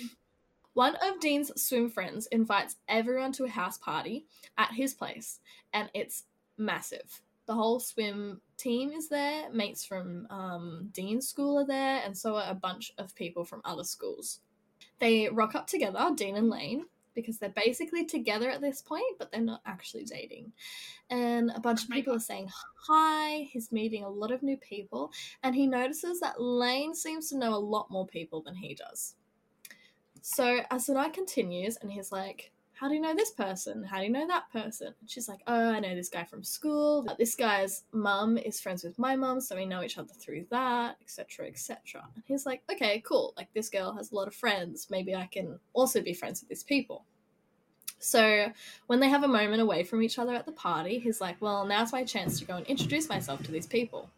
One 0.74 0.96
of 0.96 1.20
Dean's 1.20 1.50
swim 1.62 1.90
friends 1.90 2.26
invites 2.26 2.76
everyone 2.88 3.32
to 3.32 3.44
a 3.44 3.48
house 3.48 3.78
party 3.78 4.26
at 4.56 4.72
his 4.72 4.94
place, 4.94 5.40
and 5.72 5.90
it's 5.92 6.24
massive. 6.56 7.20
The 7.46 7.54
whole 7.54 7.80
swim 7.80 8.40
team 8.56 8.92
is 8.92 9.08
there, 9.08 9.50
mates 9.52 9.84
from 9.84 10.26
um, 10.30 10.88
Dean's 10.92 11.28
school 11.28 11.58
are 11.58 11.66
there, 11.66 12.02
and 12.04 12.16
so 12.16 12.36
are 12.36 12.50
a 12.50 12.54
bunch 12.54 12.92
of 12.98 13.14
people 13.14 13.44
from 13.44 13.60
other 13.64 13.84
schools. 13.84 14.40
They 14.98 15.28
rock 15.28 15.54
up 15.54 15.66
together, 15.66 16.10
Dean 16.14 16.36
and 16.36 16.48
Lane, 16.48 16.86
because 17.14 17.38
they're 17.38 17.50
basically 17.50 18.04
together 18.04 18.50
at 18.50 18.60
this 18.60 18.80
point, 18.82 19.18
but 19.18 19.30
they're 19.30 19.40
not 19.40 19.62
actually 19.66 20.04
dating. 20.04 20.52
And 21.10 21.50
a 21.54 21.60
bunch 21.60 21.84
of 21.84 21.90
people 21.90 22.14
are 22.14 22.20
saying 22.20 22.48
hi. 22.86 23.48
He's 23.52 23.72
meeting 23.72 24.04
a 24.04 24.08
lot 24.08 24.30
of 24.30 24.42
new 24.42 24.56
people, 24.56 25.12
and 25.42 25.54
he 25.54 25.66
notices 25.66 26.20
that 26.20 26.40
Lane 26.40 26.94
seems 26.94 27.28
to 27.30 27.38
know 27.38 27.54
a 27.54 27.56
lot 27.56 27.90
more 27.90 28.06
people 28.06 28.42
than 28.42 28.54
he 28.54 28.74
does. 28.74 29.14
So 30.22 30.60
as 30.70 30.86
the 30.86 30.94
night 30.94 31.12
continues, 31.12 31.76
and 31.82 31.90
he's 31.90 32.12
like, 32.12 32.52
How 32.82 32.88
do 32.88 32.94
you 32.94 33.00
know 33.00 33.14
this 33.14 33.30
person? 33.30 33.84
How 33.84 33.98
do 33.98 34.02
you 34.02 34.10
know 34.10 34.26
that 34.26 34.50
person? 34.52 34.88
And 34.88 35.08
she's 35.08 35.28
like, 35.28 35.38
Oh, 35.46 35.70
I 35.70 35.78
know 35.78 35.94
this 35.94 36.08
guy 36.08 36.24
from 36.24 36.42
school. 36.42 37.06
This 37.16 37.36
guy's 37.36 37.84
mum 37.92 38.36
is 38.36 38.60
friends 38.60 38.82
with 38.82 38.98
my 38.98 39.14
mum, 39.14 39.40
so 39.40 39.54
we 39.54 39.66
know 39.66 39.84
each 39.84 39.98
other 39.98 40.12
through 40.12 40.46
that, 40.50 40.96
etc. 41.00 41.46
etc. 41.46 42.02
And 42.16 42.24
he's 42.26 42.44
like, 42.44 42.64
Okay, 42.72 43.00
cool. 43.06 43.34
Like, 43.36 43.46
this 43.54 43.68
girl 43.68 43.92
has 43.92 44.10
a 44.10 44.16
lot 44.16 44.26
of 44.26 44.34
friends. 44.34 44.88
Maybe 44.90 45.14
I 45.14 45.28
can 45.30 45.60
also 45.74 46.02
be 46.02 46.12
friends 46.12 46.40
with 46.40 46.48
these 46.48 46.64
people. 46.64 47.04
So 48.00 48.52
when 48.88 48.98
they 48.98 49.10
have 49.10 49.22
a 49.22 49.28
moment 49.28 49.62
away 49.62 49.84
from 49.84 50.02
each 50.02 50.18
other 50.18 50.34
at 50.34 50.44
the 50.44 50.50
party, 50.50 50.98
he's 50.98 51.20
like, 51.20 51.36
Well, 51.40 51.64
now's 51.64 51.92
my 51.92 52.02
chance 52.02 52.40
to 52.40 52.44
go 52.44 52.56
and 52.56 52.66
introduce 52.66 53.08
myself 53.08 53.44
to 53.44 53.52
these 53.52 53.68
people. 53.68 54.10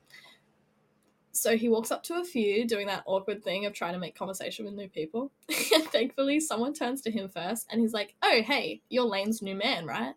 So 1.35 1.57
he 1.57 1.69
walks 1.69 1.91
up 1.91 2.03
to 2.05 2.21
a 2.21 2.25
few, 2.25 2.67
doing 2.67 2.87
that 2.87 3.03
awkward 3.07 3.43
thing 3.43 3.67
of 3.67 3.73
trying 3.73 3.93
to 3.93 3.99
make 3.99 4.17
conversation 4.17 4.64
with 4.64 4.75
new 4.75 4.88
people. 4.88 5.33
thankfully, 5.50 6.41
someone 6.41 6.73
turns 6.73 7.03
to 7.03 7.11
him 7.11 7.29
first 7.29 7.67
and 7.71 7.81
he's 7.81 7.93
like, 7.93 8.14
Oh, 8.23 8.41
hey, 8.43 8.81
you're 8.88 9.05
Lane's 9.05 9.43
new 9.43 9.55
man, 9.55 9.85
right? 9.87 10.14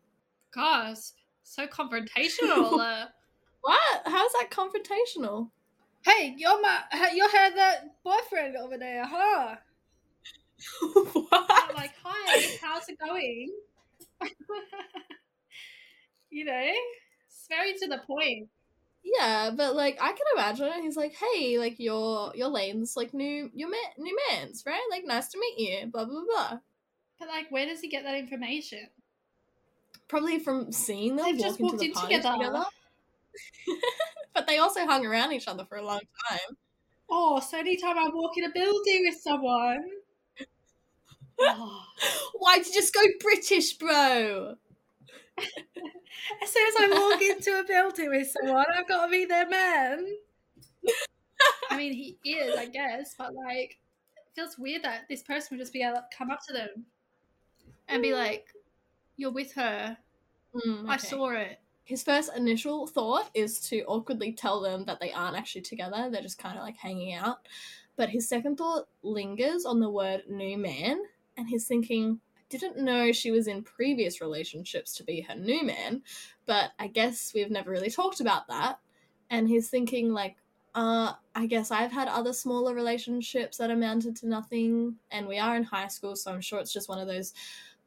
Gosh, 0.53 0.97
so 1.43 1.67
confrontational. 1.67 2.79
uh, 2.79 3.05
What? 3.61 4.01
How's 4.05 4.31
that 4.33 4.49
confrontational? 4.49 5.49
hey, 6.07 6.33
you're 6.37 6.61
my, 6.61 6.79
you 7.13 7.27
had 7.27 7.55
that 7.55 7.95
boyfriend 8.03 8.55
over 8.55 8.77
there, 8.77 9.05
huh? 9.05 9.55
what? 11.13 11.45
I'm 11.49 11.75
like, 11.75 11.91
hi, 12.03 12.57
how's 12.61 12.87
it 12.87 12.97
going? 12.99 13.51
you 16.29 16.45
know, 16.45 16.71
it's 17.27 17.47
very 17.49 17.73
to 17.73 17.87
the 17.87 17.99
point. 18.07 18.47
Yeah, 19.03 19.51
but 19.55 19.75
like 19.75 19.97
I 20.01 20.09
can 20.09 20.25
imagine 20.35 20.67
it. 20.67 20.81
He's 20.81 20.97
like, 20.97 21.13
"Hey, 21.15 21.57
like 21.57 21.75
you're 21.79 22.31
you're 22.35 22.49
Lane's 22.49 22.95
like 22.97 23.13
new 23.13 23.49
your 23.53 23.69
man 23.69 23.79
new 23.97 24.17
man's 24.29 24.63
right? 24.65 24.81
Like 24.91 25.05
nice 25.05 25.29
to 25.29 25.39
meet 25.39 25.57
you." 25.59 25.87
Blah 25.87 26.05
blah 26.05 26.23
blah. 26.25 26.59
But 27.19 27.29
like, 27.29 27.49
where 27.49 27.65
does 27.65 27.81
he 27.81 27.87
get 27.89 28.03
that 28.03 28.15
information? 28.15 28.87
Probably 30.07 30.39
from 30.39 30.71
seeing 30.71 31.15
them 31.15 31.25
They've 31.25 31.35
walk 31.37 31.45
just 31.47 31.59
into 31.59 31.71
walked 31.73 31.79
the 31.79 31.85
in 31.87 31.93
together. 31.93 32.33
together. 32.37 32.65
but 34.33 34.47
they 34.47 34.57
also 34.57 34.85
hung 34.85 35.05
around 35.05 35.33
each 35.33 35.47
other 35.47 35.65
for 35.65 35.77
a 35.77 35.85
long 35.85 36.01
time. 36.29 36.57
Oh, 37.09 37.39
so 37.39 37.57
anytime 37.57 37.97
I 37.97 38.09
walk 38.13 38.37
in 38.37 38.45
a 38.45 38.51
building 38.51 39.05
with 39.09 39.19
someone. 39.21 39.83
Oh. 41.39 41.83
Why'd 42.39 42.65
you 42.65 42.73
just 42.73 42.93
go 42.93 43.01
British, 43.19 43.73
bro? 43.73 44.55
As 45.37 46.49
soon 46.49 46.67
as 46.67 46.73
I 46.79 46.87
walk 46.89 47.21
into 47.21 47.59
a 47.59 47.63
building 47.63 48.09
with 48.09 48.31
someone, 48.31 48.65
I've 48.75 48.87
got 48.87 49.05
to 49.05 49.11
be 49.11 49.25
their 49.25 49.47
man. 49.47 50.07
I 51.69 51.77
mean, 51.77 51.93
he 51.93 52.17
is, 52.27 52.57
I 52.57 52.65
guess, 52.65 53.15
but 53.17 53.33
like, 53.33 53.77
it 54.15 54.23
feels 54.35 54.57
weird 54.57 54.83
that 54.83 55.07
this 55.09 55.23
person 55.23 55.49
would 55.57 55.61
just 55.61 55.73
be 55.73 55.83
able 55.83 55.95
to 55.95 56.05
come 56.17 56.31
up 56.31 56.39
to 56.47 56.53
them 56.53 56.85
and 57.87 58.01
be 58.01 58.13
like, 58.13 58.47
"You're 59.15 59.31
with 59.31 59.53
her. 59.53 59.97
Mm, 60.55 60.89
I 60.89 60.97
saw 60.97 61.29
it." 61.31 61.59
His 61.83 62.03
first 62.03 62.31
initial 62.35 62.87
thought 62.87 63.29
is 63.33 63.61
to 63.69 63.83
awkwardly 63.83 64.33
tell 64.33 64.59
them 64.59 64.83
that 64.85 64.99
they 64.99 65.13
aren't 65.13 65.37
actually 65.37 65.61
together, 65.61 66.09
they're 66.11 66.21
just 66.21 66.37
kind 66.37 66.57
of 66.57 66.63
like 66.63 66.75
hanging 66.77 67.13
out. 67.13 67.47
But 67.95 68.09
his 68.09 68.27
second 68.27 68.57
thought 68.57 68.87
lingers 69.03 69.65
on 69.65 69.79
the 69.79 69.89
word 69.89 70.23
new 70.29 70.57
man, 70.57 71.01
and 71.37 71.47
he's 71.47 71.65
thinking, 71.65 72.19
didn't 72.49 72.77
know 72.77 73.11
she 73.11 73.31
was 73.31 73.47
in 73.47 73.63
previous 73.63 74.21
relationships 74.21 74.95
to 74.95 75.03
be 75.03 75.21
her 75.21 75.35
new 75.35 75.63
man, 75.63 76.01
but 76.45 76.71
I 76.79 76.87
guess 76.87 77.31
we've 77.33 77.51
never 77.51 77.71
really 77.71 77.91
talked 77.91 78.21
about 78.21 78.47
that. 78.47 78.79
And 79.29 79.47
he's 79.47 79.69
thinking, 79.69 80.13
like, 80.13 80.37
uh, 80.75 81.13
I 81.35 81.47
guess 81.47 81.71
I've 81.71 81.91
had 81.91 82.07
other 82.07 82.33
smaller 82.33 82.73
relationships 82.73 83.57
that 83.57 83.71
amounted 83.71 84.15
to 84.17 84.29
nothing, 84.29 84.95
and 85.11 85.27
we 85.27 85.39
are 85.39 85.55
in 85.55 85.63
high 85.63 85.87
school, 85.87 86.15
so 86.15 86.31
I'm 86.31 86.41
sure 86.41 86.59
it's 86.59 86.73
just 86.73 86.89
one 86.89 86.99
of 86.99 87.07
those 87.07 87.33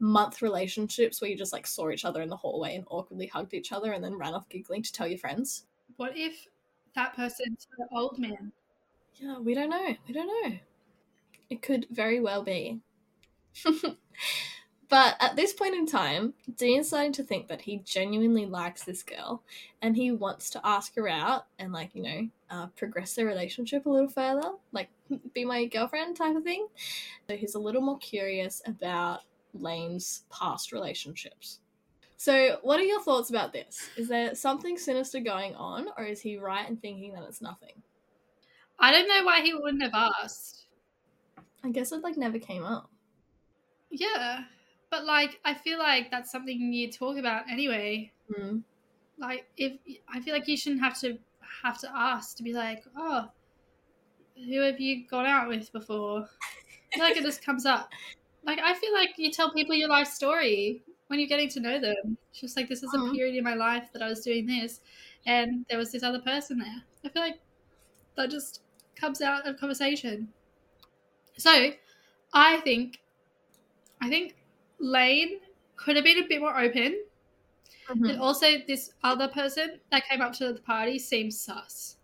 month 0.01 0.43
relationships 0.43 1.21
where 1.21 1.31
you 1.31 1.37
just 1.37 1.53
like 1.53 1.67
saw 1.67 1.91
each 1.91 2.07
other 2.07 2.23
in 2.23 2.29
the 2.31 2.37
hallway 2.37 2.75
and 2.75 2.87
awkwardly 2.91 3.27
hugged 3.27 3.53
each 3.53 3.71
other 3.71 3.93
and 3.93 4.03
then 4.03 4.17
ran 4.17 4.35
off 4.35 4.49
giggling 4.49 4.83
to 4.83 4.93
tell 4.93 5.07
your 5.07 5.19
friends. 5.19 5.67
What 5.97 6.17
if 6.17 6.47
that 6.95 7.15
person's 7.15 7.69
an 7.79 7.87
old 7.93 8.19
man? 8.19 8.51
Yeah, 9.17 9.39
we 9.39 9.55
don't 9.55 9.69
know. 9.69 9.95
We 10.09 10.15
don't 10.15 10.27
know. 10.27 10.59
It 11.51 11.63
could 11.63 11.87
very 11.91 12.21
well 12.21 12.43
be. 12.43 12.81
but 14.89 15.17
at 15.21 15.37
this 15.37 15.53
point 15.53 15.75
in 15.75 15.87
time, 15.87 16.35
Dean's 16.57 16.89
starting 16.89 17.13
to 17.13 17.23
think 17.23 17.49
that 17.49 17.63
he 17.63 17.79
genuinely 17.79 18.47
likes 18.47 18.85
this 18.85 19.03
girl 19.03 19.43
and 19.83 19.97
he 19.97 20.11
wants 20.11 20.51
to 20.51 20.61
ask 20.65 20.95
her 20.97 21.09
out 21.09 21.47
and, 21.59 21.73
like, 21.73 21.95
you 21.95 22.03
know, 22.03 22.29
uh, 22.51 22.67
progress 22.77 23.15
their 23.15 23.27
relationship 23.27 23.87
a 23.87 23.91
little 23.91 24.09
further, 24.09 24.51
like, 24.73 24.89
be 25.35 25.45
my 25.45 25.65
girlfriend 25.67 26.17
type 26.17 26.37
of 26.37 26.45
thing. 26.45 26.67
So 27.29 27.37
he's 27.37 27.55
a 27.55 27.61
little 27.61 27.83
more 27.83 27.99
curious 27.99 28.63
about 28.67 29.21
Lane's 29.55 30.23
past 30.31 30.73
relationships. 30.73 31.61
So, 32.17 32.59
what 32.63 32.79
are 32.79 32.85
your 32.85 33.01
thoughts 33.01 33.31
about 33.31 33.55
this? 33.55 33.89
Is 33.97 34.09
there 34.09 34.35
something 34.35 34.77
sinister 34.77 35.21
going 35.21 35.55
on, 35.55 35.89
or 35.97 36.05
is 36.05 36.21
he 36.21 36.37
right 36.37 36.69
in 36.69 36.77
thinking 36.77 37.15
that 37.15 37.23
it's 37.23 37.41
nothing? 37.41 37.83
I 38.79 38.93
don't 38.93 39.09
know 39.09 39.25
why 39.25 39.41
he 39.41 39.55
wouldn't 39.55 39.83
have 39.83 39.95
asked. 39.95 40.67
I 41.65 41.71
guess 41.71 41.93
it 41.93 42.03
like 42.03 42.19
never 42.19 42.39
came 42.39 42.65
up. 42.65 42.91
Yeah, 43.91 44.47
but 44.91 45.05
like, 45.05 45.41
I 45.45 45.55
feel 45.55 45.79
like 45.79 46.11
that's 46.11 46.31
something 46.31 46.73
you 46.73 46.91
talk 46.91 47.17
about 47.17 47.49
anyway. 47.51 48.13
Hmm. 48.29 48.61
like 49.19 49.51
if 49.57 49.79
I 50.09 50.21
feel 50.21 50.35
like 50.35 50.49
you 50.49 50.57
shouldn't 50.57 50.83
have 50.83 50.99
to 51.01 51.19
have 51.63 51.79
to 51.81 51.91
ask 51.95 52.37
to 52.37 52.43
be 52.43 52.53
like, 52.53 52.85
oh, 52.97 53.31
who 54.37 54.61
have 54.61 54.81
you 54.81 55.07
gone 55.07 55.27
out 55.27 55.49
with 55.49 55.71
before? 55.73 56.29
Like 56.97 57.17
it 57.17 57.25
just 57.25 57.45
comes 57.45 57.67
up. 57.67 57.95
Like 58.45 58.59
I 58.61 58.75
feel 58.75 58.93
like 58.95 59.11
you 59.19 59.31
tell 59.33 59.53
people 59.53 59.75
your 59.75 59.89
life 59.89 60.09
story 60.09 60.85
when 61.09 61.19
you're 61.21 61.29
getting 61.29 61.49
to 61.51 61.61
know 61.61 61.81
them. 61.81 62.19
It's 62.31 62.41
just 62.41 62.57
like 62.57 62.69
this 62.69 62.83
is 62.83 62.95
a 62.95 63.01
Mhm. 63.01 63.13
period 63.13 63.37
in 63.37 63.45
my 63.45 63.55
life 63.55 63.91
that 63.93 64.03
I 64.03 64.09
was 64.09 64.23
doing 64.25 64.47
this, 64.47 64.81
and 65.27 65.67
there 65.69 65.79
was 65.79 65.93
this 65.93 66.03
other 66.03 66.21
person 66.23 66.59
there. 66.59 66.85
I 67.05 67.09
feel 67.11 67.23
like 67.23 67.41
that 68.17 68.31
just 68.31 68.63
comes 68.97 69.23
out 69.23 69.47
of 69.49 69.59
conversation. 69.59 70.35
So, 71.39 71.73
I 72.33 72.61
think, 72.61 72.99
I 74.01 74.09
think 74.09 74.37
Lane 74.79 75.41
could 75.77 75.97
have 75.97 76.05
been 76.05 76.23
a 76.23 76.27
bit 76.27 76.41
more 76.41 76.59
open. 76.59 77.05
Mhm. 77.89 78.11
And 78.11 78.21
also, 78.21 78.59
this 78.67 78.93
other 79.03 79.29
person 79.29 79.81
that 79.91 80.07
came 80.09 80.21
up 80.21 80.33
to 80.35 80.53
the 80.53 80.61
party 80.61 80.99
seems 80.99 81.39
sus. 81.39 81.97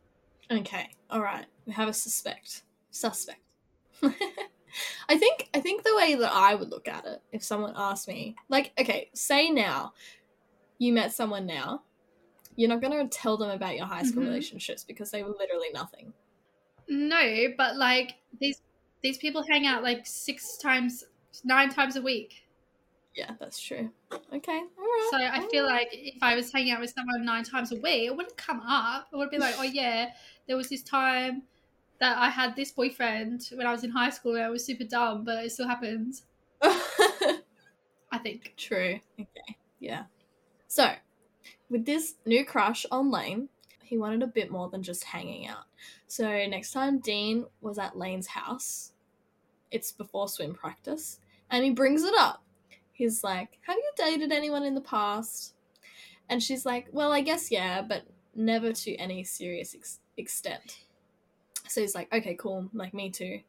Okay, 0.51 0.91
all 1.11 1.21
right. 1.21 1.47
We 1.65 1.73
have 1.73 1.89
a 1.89 1.93
suspect. 1.93 2.63
Suspect. 2.91 3.41
I 5.09 5.17
think 5.17 5.49
I 5.55 5.61
think 5.61 5.83
the 5.85 5.97
way 5.97 6.15
that 6.17 6.33
I 6.33 6.55
would 6.55 6.69
look 6.71 6.87
at 6.89 7.07
it, 7.07 7.23
if 7.33 7.43
someone 7.43 7.73
asked 7.77 8.09
me, 8.09 8.37
like, 8.49 8.73
okay, 8.79 9.11
say 9.15 9.51
now, 9.51 9.95
you 10.79 10.93
met 10.93 11.13
someone 11.15 11.47
now, 11.47 11.83
you're 12.57 12.69
not 12.69 12.83
gonna 12.83 13.09
tell 13.09 13.37
them 13.37 13.51
about 13.51 13.77
your 13.77 13.87
high 13.87 14.03
school 14.03 14.23
Mhm. 14.23 14.27
relationships 14.27 14.85
because 14.85 15.11
they 15.11 15.23
were 15.23 15.31
literally 15.39 15.71
nothing. 15.73 16.13
No, 16.89 17.49
but 17.57 17.77
like 17.77 18.17
these 18.41 18.61
these 19.03 19.19
people 19.19 19.43
hang 19.43 19.67
out 19.67 19.83
like 19.83 20.07
six 20.07 20.57
times, 20.59 21.05
nine 21.45 21.71
times 21.71 21.97
a 21.97 22.03
week. 22.03 22.47
Yeah, 23.15 23.31
that's 23.41 23.59
true. 23.59 23.91
Okay, 24.13 24.53
all 24.53 24.85
right. 24.85 25.09
So 25.11 25.17
I 25.17 25.49
feel 25.51 25.65
right. 25.65 25.73
like 25.73 25.89
if 25.93 26.23
I 26.23 26.35
was 26.35 26.53
hanging 26.53 26.73
out 26.73 26.81
with 26.81 26.93
someone 26.95 27.25
nine 27.25 27.45
times 27.45 27.73
a 27.73 27.77
week, 27.77 28.05
it 28.05 28.17
wouldn't 28.17 28.37
come 28.37 28.61
up. 28.61 29.09
It 29.13 29.17
would 29.17 29.31
be 29.31 29.39
like, 29.39 29.55
oh 29.59 29.63
yeah, 29.63 30.11
there 30.47 30.57
was 30.57 30.69
this 30.69 30.83
time 30.83 31.43
that 31.99 32.19
I 32.19 32.29
had 32.29 32.55
this 32.55 32.73
boyfriend 32.73 33.49
when 33.55 33.67
I 33.67 33.73
was 33.73 33.85
in 33.85 33.91
high 33.91 34.11
school. 34.11 34.35
and 34.35 34.45
I 34.45 34.51
was 34.51 34.65
super 34.65 34.85
dumb, 34.85 35.25
but 35.25 35.45
it 35.45 35.53
still 35.53 35.67
happens. 35.67 36.25
I 36.63 38.19
think. 38.23 38.55
True. 38.57 39.01
Okay. 39.19 39.57
Yeah. 39.81 40.05
So, 40.69 40.93
with 41.71 41.87
this 41.87 42.15
new 42.25 42.45
crush 42.45 42.85
on 42.91 43.11
Lane, 43.11 43.49
he 43.83 43.97
wanted 43.99 44.23
a 44.23 44.27
bit 44.27 44.51
more 44.51 44.69
than 44.69 44.83
just 44.83 45.05
hanging 45.05 45.47
out. 45.47 45.65
So, 46.07 46.25
next 46.47 46.73
time 46.73 46.99
Dean 46.99 47.47
was 47.61 47.79
at 47.79 47.97
Lane's 47.97 48.27
house, 48.27 48.93
it's 49.71 49.93
before 49.93 50.29
swim 50.29 50.55
practice, 50.55 51.21
and 51.51 51.65
he 51.65 51.71
brings 51.71 52.03
it 52.03 52.15
up. 52.19 52.43
He's 52.93 53.23
like, 53.23 53.59
Have 53.67 53.77
you 53.77 53.91
dated 53.97 54.33
anyone 54.33 54.63
in 54.63 54.75
the 54.75 54.81
past? 54.81 55.55
And 56.29 56.43
she's 56.43 56.67
like, 56.67 56.89
Well, 56.93 57.13
I 57.13 57.21
guess 57.21 57.51
yeah, 57.51 57.83
but 57.83 58.05
never 58.37 58.73
to 58.73 58.95
any 58.97 59.25
serious 59.25 59.75
ex- 59.75 60.01
extent. 60.17 60.85
So 61.69 61.81
he's 61.81 61.95
like, 61.95 62.13
okay, 62.13 62.35
cool, 62.35 62.69
like 62.73 62.95
me 62.95 63.11
too. 63.11 63.41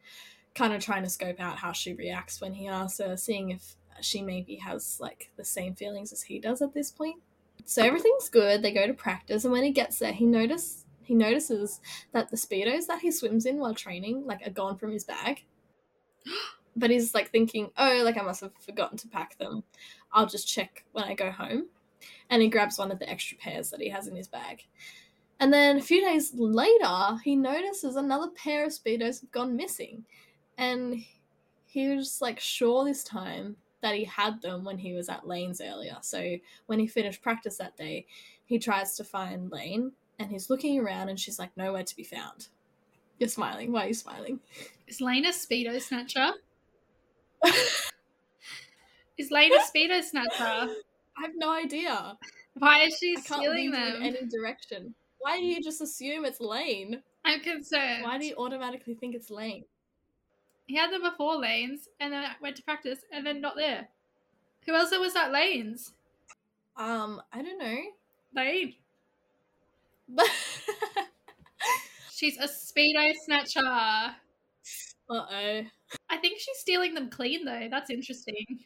Kind 0.56 0.74
of 0.74 0.82
trying 0.82 1.04
to 1.04 1.10
scope 1.10 1.40
out 1.40 1.58
how 1.58 1.72
she 1.72 1.94
reacts 1.94 2.42
when 2.42 2.54
he 2.54 2.68
asks 2.68 3.00
her, 3.00 3.16
seeing 3.16 3.52
if 3.52 3.76
she 4.02 4.22
maybe 4.22 4.56
has 4.56 5.00
like 5.00 5.32
the 5.38 5.44
same 5.44 5.76
feelings 5.76 6.12
as 6.12 6.24
he 6.24 6.40
does 6.40 6.62
at 6.62 6.74
this 6.74 6.92
point. 6.92 7.22
So 7.66 7.84
everything's 7.84 8.30
good. 8.30 8.62
They 8.62 8.74
go 8.74 8.88
to 8.88 8.94
practice, 8.94 9.44
and 9.44 9.52
when 9.52 9.64
he 9.64 9.72
gets 9.72 10.00
there, 10.00 10.14
he 10.14 10.26
notice 10.26 10.86
he 11.04 11.14
notices 11.14 11.80
that 12.12 12.30
the 12.30 12.38
speedos 12.38 12.88
that 12.88 13.00
he 13.02 13.12
swims 13.12 13.46
in 13.46 13.60
while 13.60 13.74
training 13.74 14.26
like 14.26 14.46
are 14.46 14.52
gone 14.52 14.78
from 14.78 14.92
his 14.92 15.04
bag. 15.04 15.44
but 16.78 16.90
he's 16.90 17.14
like 17.14 17.32
thinking, 17.32 17.72
oh, 17.78 18.02
like 18.04 18.18
I 18.18 18.22
must 18.22 18.42
have 18.42 18.54
forgotten 18.60 18.98
to 19.00 19.08
pack 19.08 19.38
them. 19.38 19.64
I'll 20.14 20.28
just 20.28 20.48
check 20.48 20.86
when 20.94 21.04
I 21.04 21.16
go 21.16 21.32
home. 21.32 21.68
And 22.30 22.42
he 22.42 22.48
grabs 22.48 22.78
one 22.78 22.92
of 22.92 23.00
the 23.00 23.10
extra 23.10 23.38
pairs 23.38 23.72
that 23.72 23.82
he 23.82 23.90
has 23.90 24.08
in 24.08 24.16
his 24.16 24.28
bag. 24.28 24.64
And 25.40 25.52
then 25.52 25.78
a 25.78 25.82
few 25.82 26.02
days 26.02 26.32
later, 26.36 27.18
he 27.24 27.36
notices 27.36 27.96
another 27.96 28.30
pair 28.32 28.66
of 28.66 28.72
Speedos 28.72 29.22
have 29.22 29.32
gone 29.32 29.56
missing. 29.56 30.06
And 30.58 31.04
he 31.66 31.96
was 31.96 32.22
like 32.22 32.40
sure 32.40 32.86
this 32.86 33.04
time 33.04 33.56
that 33.82 33.96
he 33.96 34.04
had 34.04 34.42
them 34.42 34.64
when 34.64 34.78
he 34.78 34.94
was 34.94 35.10
at 35.10 35.28
Lane's 35.28 35.62
earlier. 35.62 35.98
So 36.02 36.38
when 36.66 36.80
he 36.80 36.88
finished 36.88 37.22
practice 37.22 37.58
that 37.58 37.78
day, 37.78 38.06
he 38.46 38.58
tries 38.58 38.96
to 38.98 39.04
find 39.04 39.52
Lane 39.52 39.92
and 40.20 40.32
he's 40.32 40.50
looking 40.50 40.80
around 40.80 41.10
and 41.10 41.20
she's 41.20 41.38
like 41.38 41.56
nowhere 41.56 41.84
to 41.84 41.96
be 41.96 42.04
found. 42.04 42.48
You're 43.20 43.30
smiling. 43.30 43.72
Why 43.72 43.86
are 43.86 43.88
you 43.90 43.94
smiling? 43.94 44.40
Is 44.88 45.02
Lane 45.02 45.26
a 45.26 45.30
speedo 45.30 45.80
snatcher? 45.82 46.32
is 49.18 49.32
Lane 49.32 49.52
a 49.54 49.60
speedo 49.60 50.02
snatcher? 50.04 50.74
I 51.18 51.22
have 51.22 51.32
no 51.36 51.52
idea. 51.52 52.18
Why 52.56 52.84
is 52.84 52.98
she 52.98 53.14
I 53.18 53.22
can't 53.22 53.42
stealing 53.42 53.56
lead 53.56 53.64
you 53.66 53.72
them? 53.72 54.02
in 54.02 54.16
any 54.16 54.28
direction. 54.28 54.96
Why 55.20 55.38
do 55.40 55.46
you 55.46 55.62
just 55.62 55.82
assume 55.82 56.26
it's 56.26 56.40
Lane? 56.40 57.02
I'm 57.26 57.42
concerned. 57.42 58.04
Why 58.04 58.18
do 58.18 58.26
you 58.26 58.36
automatically 58.38 58.94
think 58.96 59.16
it's 59.16 59.30
Lane? 59.30 59.66
He 60.68 60.76
had 60.76 60.92
them 60.92 61.02
before 61.02 61.38
Lanes, 61.38 61.88
and 62.00 62.12
then 62.14 62.30
went 62.42 62.56
to 62.58 62.64
practice, 62.64 63.00
and 63.12 63.26
then 63.26 63.42
not 63.42 63.56
there. 63.56 63.88
Who 64.66 64.76
else 64.76 64.92
was 64.92 65.16
at 65.16 65.32
Lanes? 65.32 65.94
Um, 66.76 67.22
I 67.34 67.42
don't 67.42 67.58
know. 67.58 67.78
Lane. 68.36 68.76
But 70.10 70.30
She's 72.12 72.38
a 72.38 72.48
speedo 72.48 73.14
snatcher. 73.26 74.16
Uh 75.10 75.26
oh. 75.32 75.62
I 76.10 76.18
think 76.18 76.40
she's 76.40 76.58
stealing 76.60 76.94
them 76.94 77.10
clean 77.10 77.46
though. 77.46 77.68
That's 77.70 77.90
interesting. 77.90 78.66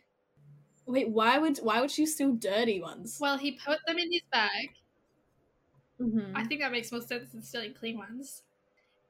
Wait, 0.86 1.10
why 1.10 1.38
would 1.40 1.58
why 1.60 1.82
would 1.82 1.92
she 1.92 2.06
steal 2.06 2.34
dirty 2.34 2.80
ones? 2.82 3.18
Well, 3.20 3.38
he 3.38 3.54
put 3.54 3.80
them 3.88 3.98
in 3.98 4.12
his 4.12 4.22
bag. 4.32 4.76
Mhm. 6.00 6.32
I 6.36 6.44
think 6.46 6.62
that 6.62 6.72
makes 6.72 6.92
more 6.92 7.02
sense 7.02 7.32
than 7.32 7.42
stealing 7.44 7.74
clean 7.74 7.98
ones. 7.98 8.44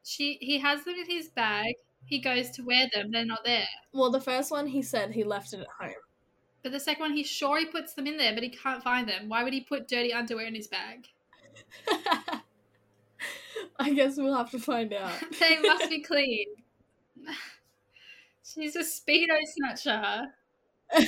She 0.04 0.38
he 0.42 0.60
has 0.60 0.84
them 0.86 0.96
in 0.96 1.08
his 1.10 1.30
bag. 1.30 1.76
He 2.06 2.20
goes 2.20 2.52
to 2.52 2.64
wear 2.64 2.90
them. 2.94 3.12
They're 3.12 3.26
not 3.26 3.44
there. 3.46 3.68
Well, 3.94 4.12
the 4.12 4.22
first 4.22 4.52
one 4.52 4.68
he 4.68 4.82
said 4.82 5.14
he 5.14 5.24
left 5.24 5.54
it 5.54 5.62
at 5.62 5.68
home. 5.80 6.02
But 6.64 6.72
the 6.72 6.80
second 6.80 7.02
one, 7.02 7.14
he's 7.14 7.30
sure 7.30 7.58
he 7.60 7.66
puts 7.66 7.94
them 7.94 8.08
in 8.08 8.18
there, 8.18 8.34
but 8.34 8.44
he 8.44 8.50
can't 8.50 8.84
find 8.84 9.08
them. 9.08 9.30
Why 9.30 9.44
would 9.44 9.54
he 9.54 9.62
put 9.62 9.88
dirty 9.88 10.14
underwear 10.14 10.46
in 10.48 10.56
his 10.56 10.68
bag? 10.68 11.08
I 13.80 13.94
guess 13.94 14.18
we'll 14.18 14.36
have 14.36 14.52
to 14.52 14.60
find 14.60 14.94
out. 14.94 15.14
they 15.40 15.60
must 15.60 15.90
be 15.90 16.02
clean. 16.02 16.48
She's 18.44 18.76
a 18.76 18.80
speedo 18.82 19.38
snatcher. 19.46 20.34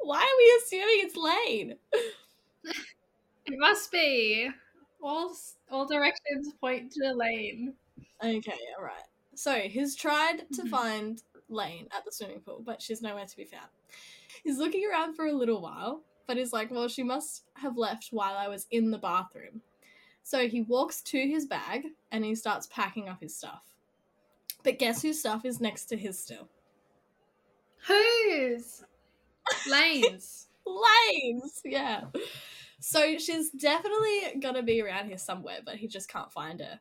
Why 0.00 0.18
are 0.20 0.38
we 0.38 0.60
assuming 0.62 1.00
it's 1.06 1.16
Lane? 1.16 1.76
It 3.46 3.58
must 3.58 3.90
be. 3.90 4.50
All 5.02 5.34
all 5.70 5.86
directions 5.86 6.52
point 6.60 6.92
to 6.92 7.12
Lane. 7.14 7.74
Okay, 8.22 8.58
all 8.78 8.84
right. 8.84 9.02
So 9.34 9.54
he's 9.60 9.96
tried 9.96 10.50
to 10.52 10.62
Mhm. 10.62 10.68
find 10.68 11.22
Lane 11.48 11.88
at 11.92 12.04
the 12.04 12.12
swimming 12.12 12.40
pool, 12.40 12.60
but 12.64 12.82
she's 12.82 13.00
nowhere 13.02 13.26
to 13.26 13.36
be 13.36 13.44
found. 13.44 13.70
He's 14.44 14.58
looking 14.58 14.86
around 14.86 15.14
for 15.14 15.26
a 15.26 15.32
little 15.32 15.60
while, 15.60 16.04
but 16.26 16.36
he's 16.36 16.52
like, 16.52 16.70
well, 16.70 16.88
she 16.88 17.02
must 17.02 17.44
have 17.54 17.76
left 17.76 18.08
while 18.12 18.36
I 18.36 18.48
was 18.48 18.66
in 18.70 18.90
the 18.90 18.98
bathroom. 18.98 19.62
So 20.22 20.48
he 20.48 20.62
walks 20.62 21.02
to 21.04 21.18
his 21.28 21.46
bag 21.46 21.88
and 22.12 22.24
he 22.24 22.34
starts 22.34 22.66
packing 22.68 23.08
up 23.08 23.20
his 23.20 23.36
stuff. 23.36 23.69
But 24.62 24.78
guess 24.78 25.02
whose 25.02 25.20
stuff 25.20 25.44
is 25.44 25.60
next 25.60 25.86
to 25.86 25.96
his 25.96 26.18
still? 26.18 26.48
Whose? 27.86 28.84
Lane's. 29.70 30.48
Lane's, 30.66 31.60
yeah. 31.64 32.04
So 32.80 33.18
she's 33.18 33.50
definitely 33.50 34.40
gonna 34.40 34.62
be 34.62 34.82
around 34.82 35.08
here 35.08 35.18
somewhere, 35.18 35.60
but 35.64 35.76
he 35.76 35.88
just 35.88 36.08
can't 36.08 36.32
find 36.32 36.60
her. 36.60 36.80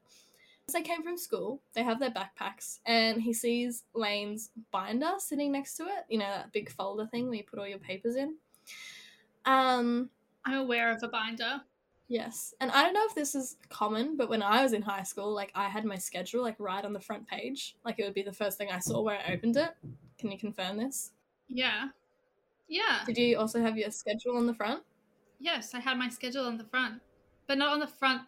As 0.68 0.74
they 0.74 0.82
came 0.82 1.02
from 1.02 1.18
school, 1.18 1.62
they 1.74 1.84
have 1.84 2.00
their 2.00 2.12
backpacks, 2.12 2.80
and 2.86 3.22
he 3.22 3.34
sees 3.34 3.84
Lane's 3.94 4.52
binder 4.72 5.14
sitting 5.18 5.52
next 5.52 5.76
to 5.78 5.84
it. 5.84 6.06
You 6.10 6.20
know 6.20 6.30
that 6.30 6.54
big 6.54 6.70
folder 6.72 7.08
thing 7.08 7.26
where 7.28 7.38
you 7.38 7.44
put 7.44 7.60
all 7.60 7.68
your 7.68 7.80
papers 7.80 8.16
in. 8.16 8.36
Um, 9.46 10.10
I'm 10.46 10.60
aware 10.60 10.92
of 10.92 11.02
a 11.02 11.08
binder. 11.08 11.62
Yes, 12.10 12.54
and 12.60 12.70
I 12.72 12.84
don't 12.84 12.94
know 12.94 13.06
if 13.08 13.16
this 13.16 13.36
is 13.36 13.56
common, 13.70 14.18
but 14.18 14.30
when 14.30 14.44
I 14.44 14.62
was 14.62 14.74
in 14.74 14.82
high 14.82 15.04
school, 15.04 15.34
like 15.34 15.52
I 15.56 15.70
had 15.70 15.86
my 15.86 15.96
schedule 15.96 16.44
like 16.44 16.56
right 16.60 16.84
on 16.84 16.92
the 16.92 17.00
front 17.00 17.28
page, 17.28 17.78
like 17.86 18.00
it 18.00 18.04
would 18.04 18.14
be 18.14 18.24
the 18.24 18.34
first 18.34 18.58
thing 18.58 18.70
I 18.70 18.80
saw 18.80 19.02
when 19.02 19.16
I 19.16 19.34
opened 19.34 19.56
it. 19.56 19.72
Can 20.18 20.32
you 20.32 20.38
confirm 20.38 20.78
this? 20.78 21.12
Yeah. 21.48 21.88
Yeah. 22.68 23.00
Did 23.06 23.18
you 23.18 23.38
also 23.38 23.62
have 23.62 23.78
your 23.78 23.92
schedule 23.92 24.36
on 24.36 24.46
the 24.46 24.54
front? 24.54 24.84
Yes, 25.40 25.74
I 25.74 25.80
had 25.80 25.98
my 25.98 26.10
schedule 26.10 26.46
on 26.46 26.58
the 26.58 26.66
front, 26.66 27.02
but 27.48 27.58
not 27.58 27.70
on 27.70 27.80
the 27.80 27.88
front, 27.88 28.24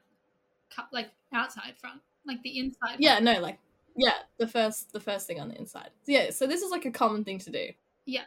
like 0.94 1.10
outside 1.34 1.76
front, 1.78 2.02
like 2.26 2.42
the 2.42 2.58
inside. 2.58 2.96
Yeah, 3.00 3.20
no, 3.20 3.40
like 3.40 3.60
yeah, 3.96 4.14
the 4.38 4.48
first 4.48 4.94
the 4.94 5.00
first 5.00 5.28
thing 5.28 5.40
on 5.40 5.50
the 5.50 5.58
inside. 5.58 5.90
Yeah, 6.06 6.30
so 6.32 6.48
this 6.48 6.62
is 6.62 6.72
like 6.72 6.86
a 6.86 6.92
common 6.92 7.24
thing 7.24 7.40
to 7.40 7.52
do. 7.52 7.68
Yeah. 8.06 8.24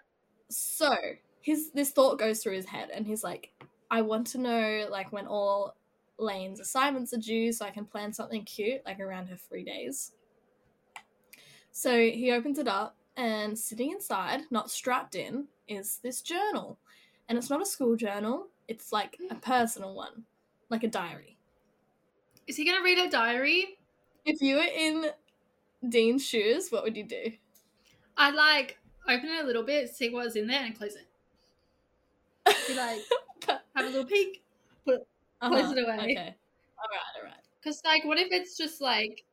So 0.51 0.95
his 1.41 1.71
this 1.73 1.91
thought 1.91 2.19
goes 2.19 2.43
through 2.43 2.55
his 2.55 2.67
head, 2.67 2.91
and 2.93 3.07
he's 3.07 3.25
like, 3.25 3.53
I 3.95 4.03
want 4.03 4.27
to 4.29 4.39
know 4.39 4.89
like 4.91 5.13
when 5.13 5.29
all 5.29 5.77
Lane's 6.19 6.59
assignments 6.59 7.13
are 7.13 7.19
due, 7.19 7.53
so 7.53 7.65
I 7.65 7.71
can 7.71 7.85
plan 7.85 8.13
something 8.13 8.43
cute 8.45 8.81
like 8.85 8.99
around 8.99 9.29
her 9.29 9.37
free 9.37 9.63
days. 9.63 10.11
So 11.71 11.97
he 11.97 12.33
opens 12.33 12.59
it 12.59 12.67
up, 12.67 12.97
and 13.17 13.57
sitting 13.57 13.93
inside, 13.93 14.41
not 14.51 14.69
strapped 14.69 15.15
in, 15.15 15.47
is 15.69 16.01
this 16.03 16.23
journal, 16.23 16.77
and 17.29 17.39
it's 17.39 17.49
not 17.49 17.63
a 17.63 17.65
school 17.65 17.95
journal. 17.95 18.49
It's 18.67 18.91
like 18.91 19.17
a 19.31 19.35
hmm. 19.35 19.39
personal 19.39 19.95
one, 19.95 20.25
like 20.71 20.83
a 20.83 20.89
diary. 20.89 21.37
Is 22.49 22.57
he 22.57 22.65
gonna 22.65 22.83
read 22.83 22.99
a 22.99 23.09
diary? 23.09 23.79
If 24.25 24.43
you 24.43 24.57
were 24.57 24.63
in 24.77 25.07
Dean's 25.89 26.27
shoes, 26.27 26.71
what 26.71 26.83
would 26.83 26.97
you 26.97 27.05
do? 27.05 27.31
I'd 28.17 28.35
like 28.35 28.77
open 29.09 29.29
it 29.29 29.45
a 29.45 29.47
little 29.47 29.63
bit, 29.63 29.95
see 29.95 30.09
what's 30.09 30.35
in 30.35 30.49
there, 30.49 30.65
and 30.65 30.77
close 30.77 30.97
it. 30.97 31.07
Be 32.67 32.75
like, 32.75 32.99
have 33.77 33.87
a 33.87 33.89
little 33.89 34.05
peek. 34.05 34.43
Close 34.85 35.73
it 35.73 35.79
away. 35.79 35.95
Uh-huh. 35.95 36.03
Okay. 36.03 36.35
All 36.79 36.89
right. 36.91 37.17
All 37.19 37.25
right. 37.25 37.35
Cause 37.63 37.83
like, 37.85 38.05
what 38.05 38.19
if 38.19 38.29
it's 38.31 38.57
just 38.57 38.81
like, 38.81 39.25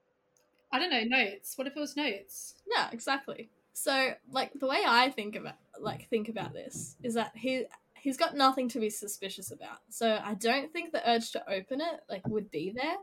I 0.71 0.79
don't 0.79 0.89
know, 0.89 1.03
notes? 1.03 1.57
What 1.57 1.67
if 1.67 1.75
it 1.75 1.79
was 1.79 1.95
notes? 1.95 2.55
Yeah. 2.69 2.89
Exactly. 2.91 3.49
So, 3.73 4.13
like, 4.31 4.51
the 4.59 4.67
way 4.67 4.79
I 4.85 5.09
think 5.09 5.35
about 5.35 5.55
like 5.79 6.07
think 6.09 6.29
about 6.29 6.53
this 6.53 6.95
is 7.03 7.13
that 7.15 7.31
he 7.35 7.65
he's 7.95 8.17
got 8.17 8.35
nothing 8.35 8.67
to 8.69 8.79
be 8.79 8.89
suspicious 8.89 9.51
about. 9.51 9.79
So 9.89 10.19
I 10.23 10.33
don't 10.33 10.71
think 10.73 10.91
the 10.91 11.07
urge 11.09 11.31
to 11.31 11.49
open 11.49 11.81
it 11.81 12.01
like 12.09 12.27
would 12.27 12.51
be 12.51 12.73
there. 12.75 12.97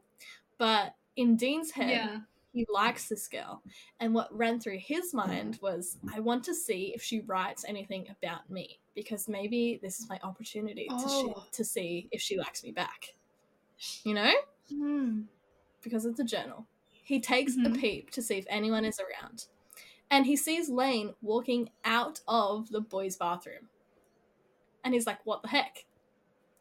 But 0.59 0.95
in 1.17 1.37
Dean's 1.37 1.71
head, 1.71 1.91
Yeah. 1.91 2.19
He 2.59 2.67
likes 2.73 3.09
this 3.09 3.29
girl, 3.29 3.63
and 4.01 4.13
what 4.15 4.37
ran 4.37 4.59
through 4.59 4.79
his 4.79 5.15
mind 5.15 5.59
was, 5.63 5.97
I 6.15 6.21
want 6.21 6.43
to 6.45 6.55
see 6.55 6.93
if 6.95 7.03
she 7.03 7.21
writes 7.21 7.65
anything 7.69 8.07
about 8.11 8.51
me 8.51 8.81
because 8.95 9.29
maybe 9.29 9.79
this 9.83 10.01
is 10.01 10.09
my 10.09 10.19
opportunity 10.25 10.87
to 10.89 10.95
Oh. 10.99 11.45
sh- 11.53 11.57
to 11.57 11.65
see 11.65 12.09
if 12.11 12.21
she 12.21 12.37
likes 12.37 12.65
me 12.65 12.73
back. 12.73 13.15
You 14.05 14.15
know. 14.15 14.33
Hmm. 14.69 15.23
because 15.81 16.05
it's 16.05 16.19
a 16.21 16.25
journal. 16.25 16.67
He 17.05 17.21
takes 17.21 17.55
a 17.55 17.61
Mhm. 17.61 17.81
peep 17.81 18.11
to 18.11 18.21
see 18.21 18.37
if 18.37 18.45
anyone 18.49 18.85
is 18.85 19.01
around. 19.01 19.47
And 20.11 20.27
he 20.27 20.37
sees 20.37 20.69
Lane 20.69 21.15
walking 21.23 21.71
out 21.85 22.21
of 22.27 22.71
the 22.71 22.81
boys' 22.81 23.17
bathroom. 23.17 23.69
And 24.83 24.93
he's 24.95 25.07
like, 25.07 25.25
what 25.25 25.43
the 25.43 25.49
heck? 25.49 25.87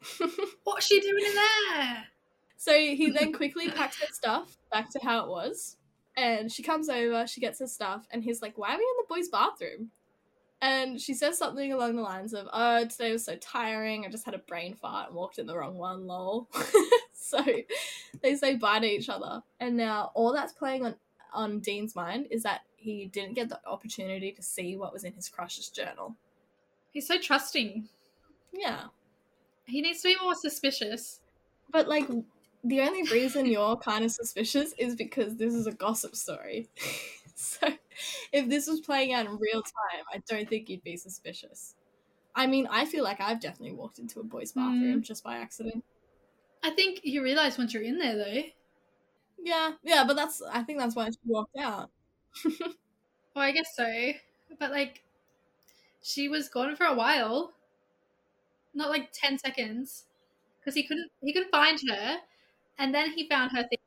What's 0.63 0.85
she 0.85 0.99
doing 1.01 1.25
in 1.25 1.33
there? 1.35 2.07
so 2.55 2.73
he 2.77 3.09
then 3.11 3.33
quickly 3.33 3.69
packs 3.69 3.99
her 4.01 4.07
stuff 4.13 4.57
back 4.71 4.89
to 4.91 4.99
how 5.03 5.23
it 5.23 5.29
was. 5.29 5.77
And 6.17 6.51
she 6.51 6.63
comes 6.63 6.89
over, 6.89 7.27
she 7.27 7.39
gets 7.39 7.59
her 7.59 7.67
stuff, 7.67 8.07
and 8.11 8.23
he's 8.23 8.41
like, 8.41 8.57
why 8.57 8.73
are 8.73 8.77
we 8.77 8.83
in 8.83 9.05
the 9.07 9.15
boys' 9.15 9.29
bathroom? 9.29 9.91
And 10.59 10.99
she 10.99 11.13
says 11.13 11.37
something 11.37 11.71
along 11.71 11.95
the 11.95 12.01
lines 12.01 12.33
of, 12.33 12.47
oh, 12.51 12.83
today 12.85 13.11
was 13.11 13.23
so 13.23 13.35
tiring. 13.35 14.03
I 14.03 14.09
just 14.09 14.25
had 14.25 14.33
a 14.33 14.39
brain 14.39 14.73
fart 14.73 15.09
and 15.09 15.15
walked 15.15 15.37
in 15.37 15.45
the 15.45 15.55
wrong 15.55 15.77
one, 15.77 16.07
lol. 16.07 16.49
so 17.13 17.37
they 18.23 18.35
say 18.35 18.55
bye 18.55 18.79
to 18.79 18.87
each 18.87 19.09
other. 19.09 19.43
And 19.59 19.77
now 19.77 20.11
all 20.15 20.33
that's 20.33 20.53
playing 20.53 20.83
on, 20.83 20.95
on 21.31 21.59
Dean's 21.59 21.95
mind 21.95 22.27
is 22.31 22.41
that 22.41 22.61
he 22.75 23.05
didn't 23.05 23.35
get 23.35 23.49
the 23.49 23.59
opportunity 23.67 24.31
to 24.31 24.41
see 24.41 24.75
what 24.75 24.93
was 24.93 25.03
in 25.03 25.13
his 25.13 25.29
crush's 25.29 25.69
journal. 25.69 26.15
He's 26.91 27.07
so 27.07 27.19
trusting. 27.19 27.87
Yeah. 28.51 28.85
He 29.65 29.81
needs 29.81 30.01
to 30.01 30.07
be 30.07 30.15
more 30.19 30.33
suspicious. 30.33 31.19
But 31.69 31.87
like, 31.87 32.07
the 32.63 32.81
only 32.81 33.03
reason 33.03 33.45
you're 33.45 33.77
kind 33.77 34.03
of 34.03 34.11
suspicious 34.11 34.73
is 34.77 34.95
because 34.95 35.35
this 35.35 35.53
is 35.53 35.67
a 35.67 35.71
gossip 35.71 36.15
story. 36.15 36.69
so 37.35 37.67
if 38.31 38.49
this 38.49 38.67
was 38.67 38.81
playing 38.81 39.13
out 39.13 39.25
in 39.25 39.37
real 39.37 39.61
time, 39.61 40.03
I 40.13 40.21
don't 40.27 40.49
think 40.49 40.69
you'd 40.69 40.83
be 40.83 40.97
suspicious. 40.97 41.75
I 42.35 42.45
mean, 42.47 42.67
I 42.69 42.85
feel 42.85 43.03
like 43.03 43.19
I've 43.19 43.39
definitely 43.39 43.75
walked 43.75 43.99
into 43.99 44.19
a 44.19 44.23
boys' 44.23 44.51
hmm. 44.51 44.59
bathroom 44.59 45.01
just 45.01 45.23
by 45.23 45.37
accident. 45.37 45.83
I 46.63 46.71
think 46.71 47.01
you 47.03 47.23
realize 47.23 47.57
once 47.57 47.73
you're 47.73 47.83
in 47.83 47.97
there, 47.97 48.17
though. 48.17 48.43
Yeah, 49.41 49.73
yeah, 49.83 50.03
but 50.05 50.15
that's 50.15 50.41
I 50.51 50.63
think 50.63 50.79
that's 50.79 50.95
why 50.95 51.09
she 51.09 51.17
walked 51.25 51.57
out. 51.57 51.89
Well, 53.37 53.45
I 53.45 53.51
guess 53.51 53.75
so. 53.75 54.13
But 54.59 54.71
like, 54.71 55.03
she 56.01 56.27
was 56.27 56.49
gone 56.49 56.75
for 56.75 56.87
a 56.87 56.95
while. 56.95 57.53
Not 58.73 58.89
like 58.89 59.09
ten 59.13 59.37
seconds, 59.37 60.05
because 60.59 60.73
he 60.73 60.87
couldn't 60.87 61.11
he 61.21 61.33
couldn't 61.33 61.51
find 61.51 61.79
her, 61.87 62.17
and 62.77 62.93
then 62.93 63.11
he 63.11 63.27
found 63.27 63.51
her 63.51 63.63
things, 63.63 63.81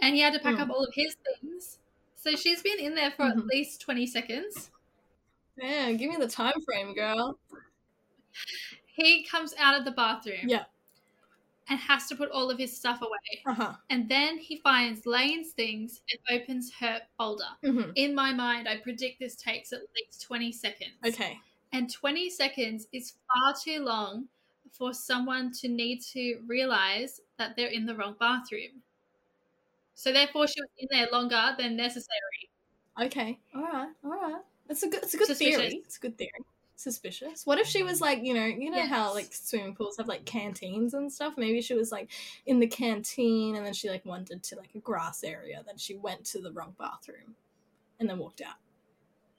and 0.00 0.14
he 0.14 0.20
had 0.20 0.32
to 0.34 0.40
pack 0.40 0.56
Mm. 0.56 0.60
up 0.60 0.70
all 0.70 0.84
of 0.84 0.92
his 0.94 1.16
things. 1.16 1.78
So 2.16 2.36
she's 2.36 2.62
been 2.62 2.78
in 2.78 2.94
there 2.94 3.10
for 3.10 3.24
Mhm. 3.24 3.30
at 3.38 3.46
least 3.46 3.80
twenty 3.80 4.06
seconds. 4.06 4.70
Yeah, 5.56 5.92
give 5.92 6.10
me 6.10 6.16
the 6.16 6.28
time 6.28 6.60
frame, 6.64 6.94
girl. 6.94 7.38
He 8.86 9.24
comes 9.24 9.54
out 9.58 9.78
of 9.78 9.84
the 9.84 9.90
bathroom. 9.92 10.48
Yeah. 10.48 10.64
And 11.68 11.78
has 11.78 12.06
to 12.08 12.16
put 12.16 12.30
all 12.30 12.50
of 12.50 12.58
his 12.58 12.76
stuff 12.76 13.00
away. 13.00 13.42
Uh 13.46 13.54
huh. 13.54 13.76
And 13.88 14.08
then 14.08 14.36
he 14.38 14.56
finds 14.58 15.06
Lane's 15.06 15.52
things 15.52 16.02
and 16.10 16.40
opens 16.40 16.72
her 16.74 17.00
folder. 17.16 17.48
hmm 17.62 17.92
In 17.94 18.14
my 18.14 18.32
mind, 18.32 18.68
I 18.68 18.78
predict 18.78 19.20
this 19.20 19.36
takes 19.36 19.72
at 19.72 19.80
least 19.94 20.22
20 20.22 20.52
seconds. 20.52 20.98
Okay. 21.04 21.38
And 21.72 21.90
20 21.90 22.28
seconds 22.30 22.88
is 22.92 23.14
far 23.28 23.54
too 23.54 23.80
long 23.84 24.28
for 24.70 24.92
someone 24.92 25.52
to 25.52 25.68
need 25.68 26.02
to 26.12 26.42
realize 26.46 27.20
that 27.42 27.56
they're 27.56 27.68
in 27.78 27.86
the 27.86 27.94
wrong 27.94 28.14
bathroom. 28.18 28.82
So 29.94 30.12
therefore, 30.12 30.46
she 30.46 30.60
was 30.60 30.70
in 30.78 30.88
there 30.90 31.08
longer 31.12 31.54
than 31.58 31.76
necessary. 31.76 32.48
Okay. 33.00 33.38
All 33.54 33.62
right. 33.62 33.88
All 34.04 34.10
right. 34.10 34.42
It's 34.68 34.82
a 34.82 34.88
good. 34.88 35.02
It's 35.02 35.14
a 35.14 35.18
good 35.18 35.26
Suspicious. 35.26 35.56
theory. 35.56 35.82
It's 35.84 35.96
a 35.96 36.00
good 36.00 36.16
theory. 36.18 36.30
Suspicious. 36.76 37.46
What 37.46 37.58
if 37.58 37.66
she 37.66 37.82
was 37.82 38.00
like, 38.00 38.20
you 38.22 38.34
know, 38.34 38.44
you 38.44 38.70
know 38.70 38.86
how 38.86 39.12
like 39.14 39.28
swimming 39.32 39.74
pools 39.74 39.96
have 39.98 40.08
like 40.08 40.24
canteens 40.24 40.94
and 40.94 41.12
stuff. 41.12 41.34
Maybe 41.36 41.60
she 41.62 41.74
was 41.74 41.92
like 41.92 42.10
in 42.46 42.58
the 42.58 42.66
canteen, 42.66 43.56
and 43.56 43.64
then 43.64 43.72
she 43.72 43.88
like 43.90 44.04
wandered 44.04 44.42
to 44.44 44.56
like 44.56 44.74
a 44.74 44.78
grass 44.78 45.22
area. 45.24 45.62
Then 45.66 45.76
she 45.76 45.96
went 45.96 46.24
to 46.26 46.40
the 46.40 46.50
wrong 46.52 46.74
bathroom, 46.78 47.34
and 48.00 48.08
then 48.08 48.18
walked 48.18 48.40
out. 48.40 48.56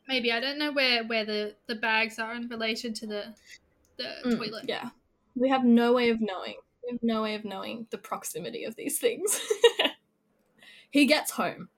Maybe 0.08 0.32
I 0.32 0.40
don't 0.40 0.58
know 0.58 0.72
where 0.72 1.04
where 1.06 1.26
the 1.26 1.56
the 1.68 1.76
bags 1.76 2.20
are 2.20 2.34
in 2.36 2.48
relation 2.48 2.94
to 2.94 3.08
the 3.08 3.24
the 3.98 4.04
Mm, 4.26 4.38
toilet. 4.38 4.66
Yeah. 4.68 4.90
We 5.36 5.50
have 5.50 5.66
no 5.66 5.94
way 5.94 6.10
of 6.12 6.22
knowing. 6.22 6.58
Have 6.90 7.00
no 7.02 7.22
way 7.24 7.36
of 7.36 7.46
knowing 7.46 7.88
the 7.92 7.98
proximity 7.98 8.66
of 8.66 8.76
these 8.76 9.00
things. 9.00 9.40
he 10.92 11.06
gets 11.06 11.32
home. 11.32 11.70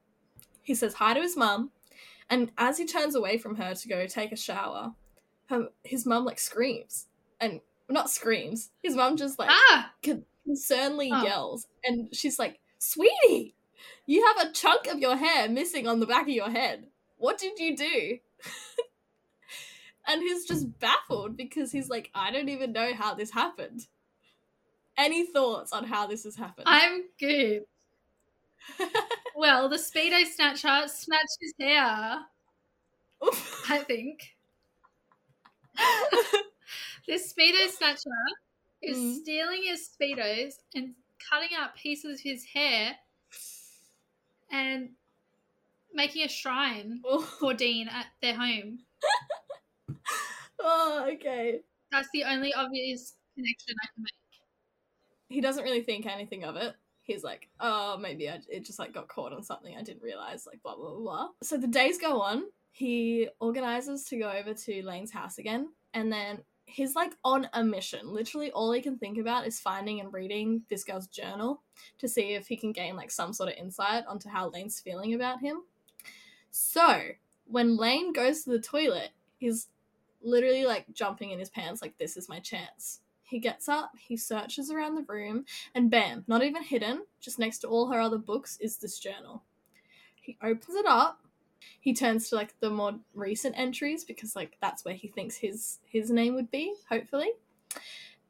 He 0.61 0.73
says 0.75 0.95
hi 0.95 1.13
to 1.13 1.21
his 1.21 1.37
mum, 1.37 1.71
and 2.29 2.51
as 2.57 2.77
he 2.77 2.85
turns 2.85 3.15
away 3.15 3.37
from 3.37 3.55
her 3.57 3.75
to 3.75 3.87
go 3.87 4.07
take 4.07 4.31
a 4.31 4.35
shower, 4.35 4.95
her, 5.49 5.69
his 5.83 6.05
mum 6.05 6.25
like 6.25 6.39
screams. 6.39 7.07
And 7.39 7.61
not 7.87 8.09
screams. 8.09 8.71
His 8.81 8.95
mum 8.95 9.15
just 9.15 9.37
like 9.37 9.49
Ah, 9.51 9.93
concernedly 10.01 11.09
Oh. 11.13 11.23
yells, 11.23 11.67
and 11.83 12.13
she's 12.15 12.39
like, 12.39 12.59
"Sweetie, 12.79 13.55
you 14.07 14.25
have 14.25 14.47
a 14.47 14.51
chunk 14.53 14.87
of 14.87 14.99
your 14.99 15.15
hair 15.17 15.47
missing 15.47 15.87
on 15.87 15.99
the 15.99 16.07
back 16.07 16.23
of 16.23 16.29
your 16.29 16.49
head. 16.49 16.89
What 17.17 17.37
did 17.37 17.59
you 17.59 17.77
do?" 17.77 18.19
and 20.07 20.21
he's 20.21 20.45
just 20.47 20.79
baffled 20.79 21.37
because 21.37 21.71
he's 21.71 21.89
like, 21.89 22.09
"I 22.15 22.31
don't 22.31 22.49
even 22.49 22.71
know 22.71 22.93
how 22.95 23.13
this 23.13 23.31
happened." 23.31 23.87
Any 24.97 25.25
thoughts 25.25 25.71
on 25.73 25.83
how 25.85 26.07
this 26.07 26.23
has 26.23 26.35
happened? 26.35 26.65
I'm 26.67 27.03
good. 27.19 27.63
Well, 29.37 29.67
the 29.67 29.75
speedo 29.75 30.25
snatcher 30.25 30.87
snatched 30.87 31.37
his 31.41 31.53
hair. 31.59 32.25
I 33.69 33.79
think 33.79 34.35
this 37.07 37.33
speedo 37.33 37.69
snatcher 37.69 38.09
is 38.81 38.97
Mm. 38.97 39.21
stealing 39.21 39.63
his 39.63 39.89
speedos 39.89 40.53
and 40.75 40.95
cutting 41.29 41.55
out 41.57 41.75
pieces 41.75 42.15
of 42.15 42.19
his 42.21 42.45
hair 42.45 42.95
and 44.51 44.89
making 45.93 46.23
a 46.23 46.27
shrine 46.27 47.01
for 47.39 47.53
Dean 47.53 47.87
at 47.87 48.07
their 48.21 48.35
home. 48.35 48.79
oh, 50.59 51.09
okay. 51.13 51.61
That's 51.91 52.09
the 52.13 52.23
only 52.25 52.53
obvious 52.53 53.13
connection 53.35 53.75
I 53.83 53.87
can 53.93 54.03
make. 54.03 54.24
He 55.29 55.41
doesn't 55.41 55.63
really 55.63 55.81
think 55.81 56.05
anything 56.05 56.43
of 56.43 56.55
it. 56.55 56.73
He's 57.03 57.23
like, 57.23 57.49
oh, 57.59 57.97
maybe 57.97 58.29
I, 58.29 58.39
it 58.49 58.65
just 58.65 58.79
like 58.79 58.93
got 58.93 59.07
caught 59.07 59.33
on 59.33 59.43
something 59.43 59.75
I 59.77 59.83
didn't 59.83 60.01
realize, 60.01 60.47
like 60.47 60.61
blah 60.63 60.75
blah 60.75 60.91
blah. 60.91 60.99
blah. 60.99 61.27
So 61.43 61.57
the 61.57 61.67
days 61.67 61.97
go 61.99 62.21
on. 62.21 62.43
He 62.71 63.29
organizes 63.39 64.03
to 64.05 64.17
go 64.17 64.29
over 64.29 64.53
to 64.53 64.85
Lane's 64.85 65.11
house 65.11 65.37
again, 65.37 65.69
and 65.93 66.11
then 66.11 66.39
he's 66.65 66.95
like 66.95 67.13
on 67.23 67.47
a 67.53 67.63
mission. 67.63 68.11
Literally, 68.11 68.51
all 68.51 68.71
he 68.71 68.81
can 68.81 68.97
think 68.97 69.17
about 69.17 69.47
is 69.47 69.59
finding 69.59 70.01
and 70.01 70.11
reading 70.11 70.63
this 70.69 70.83
girl's 70.83 71.07
journal 71.07 71.61
to 71.99 72.07
see 72.07 72.33
if 72.33 72.47
he 72.47 72.57
can 72.57 72.71
gain 72.71 72.95
like 72.95 73.11
some 73.11 73.33
sort 73.33 73.49
of 73.49 73.55
insight 73.55 74.03
onto 74.07 74.29
how 74.29 74.49
Lane's 74.49 74.79
feeling 74.79 75.13
about 75.13 75.39
him. 75.39 75.61
So 76.51 77.01
when 77.45 77.77
Lane 77.77 78.13
goes 78.13 78.43
to 78.43 78.49
the 78.49 78.59
toilet, 78.59 79.11
he's 79.37 79.67
literally 80.21 80.65
like 80.65 80.85
jumping 80.93 81.29
in 81.29 81.39
his 81.39 81.49
pants, 81.49 81.81
like 81.81 81.97
this 81.97 82.17
is 82.17 82.27
my 82.27 82.39
chance. 82.39 82.99
He 83.25 83.39
gets 83.39 83.67
up, 83.67 83.91
he 83.97 84.15
searches 84.15 84.69
around 84.69 84.95
the 84.95 85.05
room, 85.11 85.45
and 85.73 85.89
bam, 85.89 86.23
not 86.27 86.43
even 86.43 86.63
hidden, 86.63 87.05
just 87.19 87.39
next 87.39 87.59
to 87.59 87.67
all 87.67 87.91
her 87.91 87.99
other 87.99 88.19
books 88.19 88.57
is 88.61 88.77
this 88.77 88.99
journal. 88.99 89.43
He 90.21 90.37
opens 90.43 90.75
it 90.75 90.85
up. 90.85 91.19
He 91.79 91.93
turns 91.93 92.29
to 92.29 92.35
like 92.35 92.53
the 92.59 92.69
more 92.69 92.99
recent 93.15 93.57
entries 93.57 94.03
because 94.03 94.35
like 94.35 94.57
that's 94.61 94.85
where 94.85 94.93
he 94.93 95.07
thinks 95.07 95.35
his 95.37 95.79
his 95.85 96.11
name 96.11 96.35
would 96.35 96.51
be, 96.51 96.73
hopefully. 96.87 97.31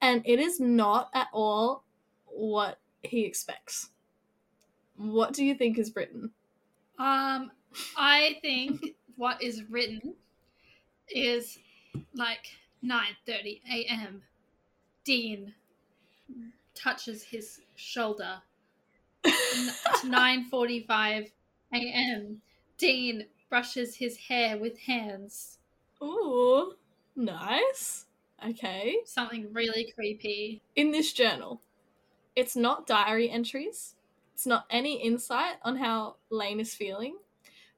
And 0.01 0.21
it 0.25 0.39
is 0.39 0.59
not 0.61 1.09
at 1.13 1.27
all 1.33 1.83
what 2.25 2.79
he 3.03 3.25
expects. 3.25 3.89
What 4.95 5.33
do 5.33 5.43
you 5.43 5.55
think 5.55 5.77
is 5.77 5.95
written? 5.95 6.31
Um, 6.97 7.51
I 7.97 8.37
think 8.41 8.95
what 9.17 9.41
is 9.41 9.63
written 9.69 10.15
is 11.09 11.59
like 12.13 12.47
9:30 12.83 13.61
a.m. 13.69 14.21
Dean 15.05 15.53
touches 16.73 17.23
his 17.23 17.61
shoulder. 17.75 18.41
N- 19.25 19.71
9:45 20.05 21.31
a.m. 21.73 22.41
Dean 22.77 23.25
brushes 23.49 23.95
his 23.95 24.17
hair 24.17 24.57
with 24.57 24.77
hands. 24.79 25.59
Ooh, 26.01 26.73
nice. 27.15 28.05
Okay. 28.45 28.97
Something 29.05 29.53
really 29.53 29.91
creepy. 29.95 30.61
in 30.75 30.91
this 30.91 31.13
journal, 31.13 31.61
it's 32.35 32.55
not 32.55 32.87
diary 32.87 33.29
entries, 33.29 33.95
it's 34.33 34.45
not 34.45 34.65
any 34.69 35.01
insight 35.01 35.55
on 35.63 35.77
how 35.77 36.17
Lane 36.29 36.59
is 36.59 36.75
feeling, 36.75 37.17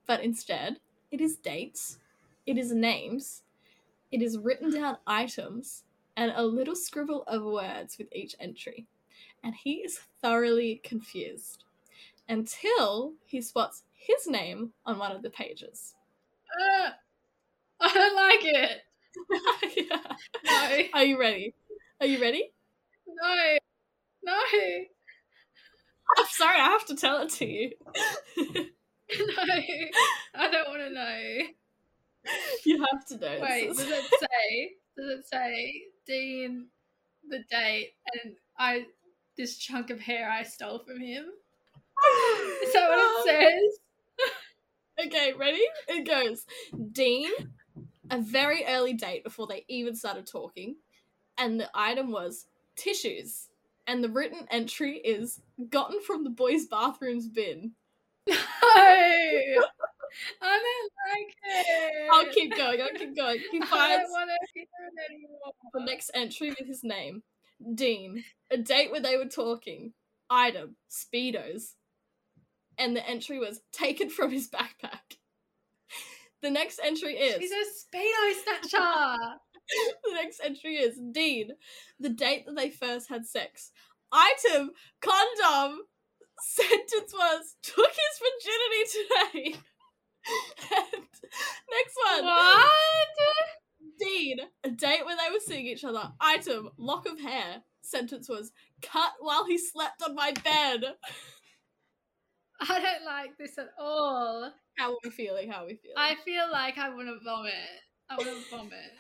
but 0.08 0.22
instead, 0.22 0.80
it 1.12 1.22
is 1.22 1.38
dates, 1.38 2.00
it 2.46 2.58
is 2.58 2.74
names, 2.74 3.44
it 4.12 4.22
is 4.22 4.38
written 4.38 4.72
down 4.74 4.98
items, 5.08 5.84
and 6.18 6.34
a 6.36 6.44
little 6.44 6.76
scribble 6.76 7.24
of 7.28 7.44
words 7.44 7.98
with 7.98 8.08
each 8.14 8.36
entry. 8.40 8.88
And 9.44 9.56
he 9.56 9.76
is 9.76 10.00
thoroughly 10.22 10.82
confused 10.84 11.64
until 12.28 13.14
he 13.26 13.42
spots 13.42 13.84
his 13.94 14.28
name 14.28 14.74
on 14.86 14.98
one 15.00 15.12
of 15.14 15.22
the 15.22 15.30
pages. 15.30 15.94
Uh, 16.60 16.90
I 17.80 17.94
don't 17.94 18.16
like 18.16 18.42
it. 18.44 18.82
Yeah. 19.76 19.98
No. 20.46 20.84
Are 20.94 21.04
you 21.04 21.20
ready? 21.20 21.56
Are 22.00 22.06
you 22.08 22.22
ready? 22.22 22.52
No. 23.08 23.58
No. 24.24 24.34
I'm 26.18 26.26
sorry, 26.30 26.60
I 26.60 26.66
have 26.70 26.86
to 26.88 26.96
tell 26.96 27.22
it 27.22 27.30
to 27.32 27.46
you. 27.46 27.72
No. 29.18 29.54
I 30.36 30.52
don't 30.52 30.68
want 30.68 30.82
to 30.82 30.90
know. 30.90 31.48
you 32.66 32.86
have 32.92 33.06
to 33.08 33.18
know. 33.18 33.40
Wait, 33.42 33.68
does 33.70 33.80
it 33.80 34.06
say? 34.20 34.72
Does 34.98 35.20
it 35.20 35.26
say 35.28 35.84
Dean, 36.08 36.68
the 37.30 37.44
date, 37.52 37.94
and 38.14 38.36
I 38.58 38.86
this 39.38 39.58
chunk 39.58 39.90
of 39.90 40.00
hair 40.00 40.30
I 40.30 40.44
stole 40.44 40.80
from 40.80 41.00
him? 41.00 41.26
Is 42.64 42.74
that 42.74 42.90
what 42.90 43.28
it 43.28 43.80
says? 45.00 45.08
Okay, 45.08 45.34
ready? 45.34 45.64
It 45.88 46.08
goes 46.08 46.46
Dean, 46.92 47.30
a 48.10 48.20
very 48.22 48.66
early 48.66 48.94
date 48.94 49.24
before 49.24 49.48
they 49.48 49.66
even 49.68 49.96
started 49.96 50.26
talking, 50.28 50.78
and 51.38 51.60
the 51.60 51.70
item 51.74 52.12
was 52.12 52.48
tissues. 52.76 53.48
And 53.90 54.04
the 54.04 54.10
written 54.10 54.46
entry 54.52 54.98
is 54.98 55.40
gotten 55.70 56.02
from 56.02 56.26
the 56.26 56.30
boys' 56.30 56.66
bathroom's 56.66 57.28
bin. 57.28 57.74
No, 58.76 59.66
I 60.42 60.60
don't 60.66 60.92
like 61.12 61.36
it. 61.44 62.10
I'll 62.12 62.34
keep 62.34 62.56
going, 62.56 62.82
I'll 62.82 63.00
keep 63.00 63.16
going. 63.16 63.40
He 63.52 63.58
I 63.62 63.66
finds 63.66 64.04
don't 64.04 64.12
want 64.12 64.30
to 64.30 64.48
hear 64.54 64.64
it 64.64 65.12
anymore. 65.12 65.54
the 65.74 65.84
next 65.84 66.12
entry 66.14 66.50
with 66.50 66.68
his 66.68 66.84
name 66.84 67.24
Dean, 67.74 68.24
a 68.52 68.58
date 68.58 68.92
where 68.92 69.02
they 69.02 69.18
were 69.18 69.26
talking. 69.26 69.94
item, 70.30 70.76
Speedos. 70.90 71.74
And 72.78 72.96
the 72.96 73.08
entry 73.08 73.40
was 73.40 73.62
taken 73.74 74.10
from 74.10 74.32
his 74.32 74.50
backpack. 74.50 75.18
The 76.44 76.52
next 76.52 76.80
entry 76.84 77.16
is 77.16 77.42
She's 77.42 77.52
a 77.52 77.98
speedo 77.98 78.34
snatcher. 78.44 79.18
the 80.04 80.14
next 80.14 80.40
entry 80.44 80.76
is 80.76 81.00
Dean, 81.12 81.50
the 82.00 82.10
date 82.10 82.46
that 82.46 82.56
they 82.56 82.70
first 82.70 83.10
had 83.10 83.26
sex. 83.26 83.72
Item, 84.12 84.72
condom. 85.02 85.80
Sentence 86.40 87.12
was 87.14 87.56
took 87.64 87.90
his 87.90 88.22
virginity 89.34 89.52
today. 89.54 89.60
next 90.72 91.98
one. 92.06 92.26
what? 92.26 93.08
Dean, 94.00 94.38
a 94.64 94.70
date 94.70 95.06
where 95.06 95.16
they 95.18 95.34
were 95.34 95.40
seeing 95.40 95.66
each 95.66 95.84
other. 95.84 96.12
Item, 96.22 96.70
lock 96.78 97.08
of 97.08 97.20
hair. 97.20 97.64
Sentence 97.82 98.28
was 98.30 98.52
cut 98.82 99.14
while 99.20 99.46
he 99.46 99.58
slept 99.58 100.02
on 100.04 100.14
my 100.14 100.32
bed. 100.44 100.84
I 102.60 102.80
don't 102.80 103.06
like 103.06 103.38
this 103.38 103.58
at 103.58 103.70
all. 103.80 104.52
How 104.78 104.92
are 104.92 104.98
we 105.04 105.10
feeling? 105.10 105.50
How 105.50 105.64
are 105.64 105.68
we 105.68 105.76
feeling? 105.76 105.96
I 105.98 106.16
feel 106.26 106.46
like 106.52 106.78
I 106.78 106.90
want 106.90 107.08
to 107.08 107.20
vomit. 107.24 107.54
I 108.10 108.16
want 108.16 108.28
to 108.30 108.50
vomit. 108.56 108.94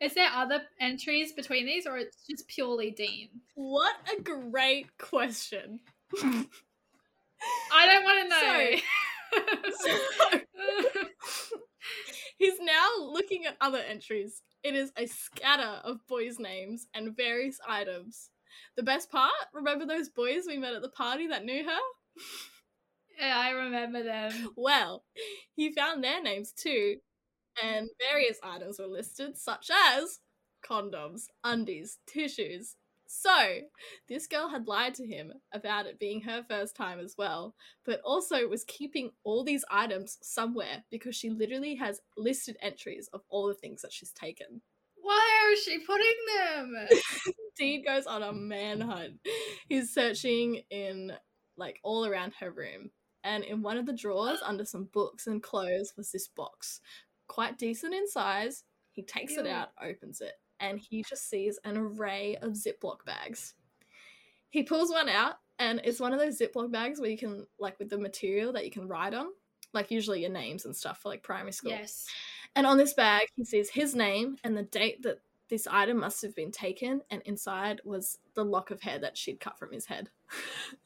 Is 0.00 0.14
there 0.14 0.28
other 0.34 0.62
entries 0.80 1.32
between 1.32 1.66
these, 1.66 1.86
or 1.86 1.96
it's 1.96 2.26
just 2.28 2.48
purely 2.48 2.90
Dean? 2.90 3.28
What 3.54 3.94
a 4.16 4.20
great 4.20 4.86
question. 4.98 5.80
I 7.72 7.86
don't 7.86 8.04
want 8.04 8.22
to 8.22 8.28
know. 8.28 8.80
He's 12.38 12.58
now 12.60 12.88
looking 13.00 13.46
at 13.46 13.56
other 13.60 13.78
entries. 13.78 14.42
It 14.62 14.74
is 14.74 14.92
a 14.96 15.06
scatter 15.06 15.80
of 15.84 16.06
boys' 16.06 16.38
names 16.38 16.86
and 16.94 17.16
various 17.16 17.58
items. 17.68 18.30
The 18.76 18.82
best 18.82 19.10
part, 19.10 19.32
remember 19.52 19.86
those 19.86 20.08
boys 20.08 20.44
we 20.46 20.58
met 20.58 20.74
at 20.74 20.82
the 20.82 20.88
party 20.88 21.26
that 21.28 21.44
knew 21.44 21.64
her? 21.64 21.78
yeah, 23.20 23.38
I 23.38 23.50
remember 23.50 24.02
them. 24.02 24.50
Well, 24.56 25.04
he 25.54 25.72
found 25.72 26.02
their 26.02 26.22
names 26.22 26.52
too, 26.52 26.96
and 27.62 27.88
various 28.10 28.38
items 28.42 28.78
were 28.78 28.86
listed, 28.86 29.36
such 29.36 29.70
as 29.94 30.20
condoms, 30.66 31.24
undies, 31.44 31.98
tissues. 32.06 32.76
So, 33.12 33.62
this 34.08 34.28
girl 34.28 34.50
had 34.50 34.68
lied 34.68 34.94
to 34.94 35.04
him 35.04 35.32
about 35.52 35.86
it 35.86 35.98
being 35.98 36.20
her 36.20 36.44
first 36.48 36.76
time 36.76 37.00
as 37.00 37.16
well, 37.18 37.56
but 37.84 38.00
also 38.04 38.46
was 38.46 38.62
keeping 38.62 39.10
all 39.24 39.42
these 39.42 39.64
items 39.68 40.16
somewhere 40.22 40.84
because 40.92 41.16
she 41.16 41.28
literally 41.28 41.74
has 41.74 42.00
listed 42.16 42.56
entries 42.62 43.10
of 43.12 43.22
all 43.28 43.48
the 43.48 43.54
things 43.54 43.82
that 43.82 43.92
she's 43.92 44.12
taken. 44.12 44.62
Where 45.02 45.52
is 45.52 45.64
she 45.64 45.80
putting 45.80 46.14
them? 46.36 46.86
Dean 47.58 47.84
goes 47.84 48.06
on 48.06 48.22
a 48.22 48.32
manhunt. 48.32 49.14
He's 49.68 49.92
searching 49.92 50.62
in 50.70 51.12
like 51.56 51.80
all 51.82 52.06
around 52.06 52.34
her 52.38 52.52
room. 52.52 52.92
And 53.24 53.42
in 53.42 53.60
one 53.60 53.76
of 53.76 53.86
the 53.86 53.92
drawers 53.92 54.38
under 54.40 54.64
some 54.64 54.84
books 54.84 55.26
and 55.26 55.42
clothes 55.42 55.94
was 55.96 56.12
this 56.12 56.28
box. 56.28 56.80
Quite 57.26 57.58
decent 57.58 57.92
in 57.92 58.06
size. 58.06 58.62
He 58.92 59.02
takes 59.02 59.36
it 59.36 59.48
out, 59.48 59.70
opens 59.82 60.20
it, 60.20 60.34
and 60.60 60.78
he 60.78 61.02
just 61.02 61.28
sees 61.28 61.58
an 61.64 61.76
array 61.76 62.36
of 62.42 62.52
Ziploc 62.52 63.04
bags. 63.04 63.54
He 64.50 64.62
pulls 64.62 64.90
one 64.90 65.08
out, 65.08 65.34
and 65.58 65.80
it's 65.84 66.00
one 66.00 66.12
of 66.12 66.18
those 66.18 66.38
Ziploc 66.38 66.70
bags 66.70 67.00
where 67.00 67.10
you 67.10 67.18
can, 67.18 67.46
like, 67.58 67.78
with 67.78 67.88
the 67.88 67.98
material 67.98 68.52
that 68.52 68.64
you 68.64 68.70
can 68.70 68.88
write 68.88 69.14
on, 69.14 69.28
like, 69.72 69.90
usually 69.90 70.20
your 70.20 70.30
names 70.30 70.64
and 70.64 70.74
stuff 70.74 71.00
for, 71.00 71.08
like, 71.08 71.22
primary 71.22 71.52
school. 71.52 71.72
yes. 71.72 72.06
And 72.56 72.66
on 72.66 72.78
this 72.78 72.94
bag, 72.94 73.28
he 73.36 73.44
sees 73.44 73.70
his 73.70 73.94
name 73.94 74.36
and 74.42 74.56
the 74.56 74.64
date 74.64 75.02
that 75.02 75.20
this 75.48 75.66
item 75.70 75.98
must 75.98 76.22
have 76.22 76.34
been 76.34 76.50
taken, 76.52 77.00
and 77.10 77.22
inside 77.22 77.80
was 77.84 78.18
the 78.34 78.44
lock 78.44 78.70
of 78.70 78.80
hair 78.80 78.98
that 78.98 79.16
she'd 79.18 79.40
cut 79.40 79.58
from 79.58 79.72
his 79.72 79.86
head. 79.86 80.10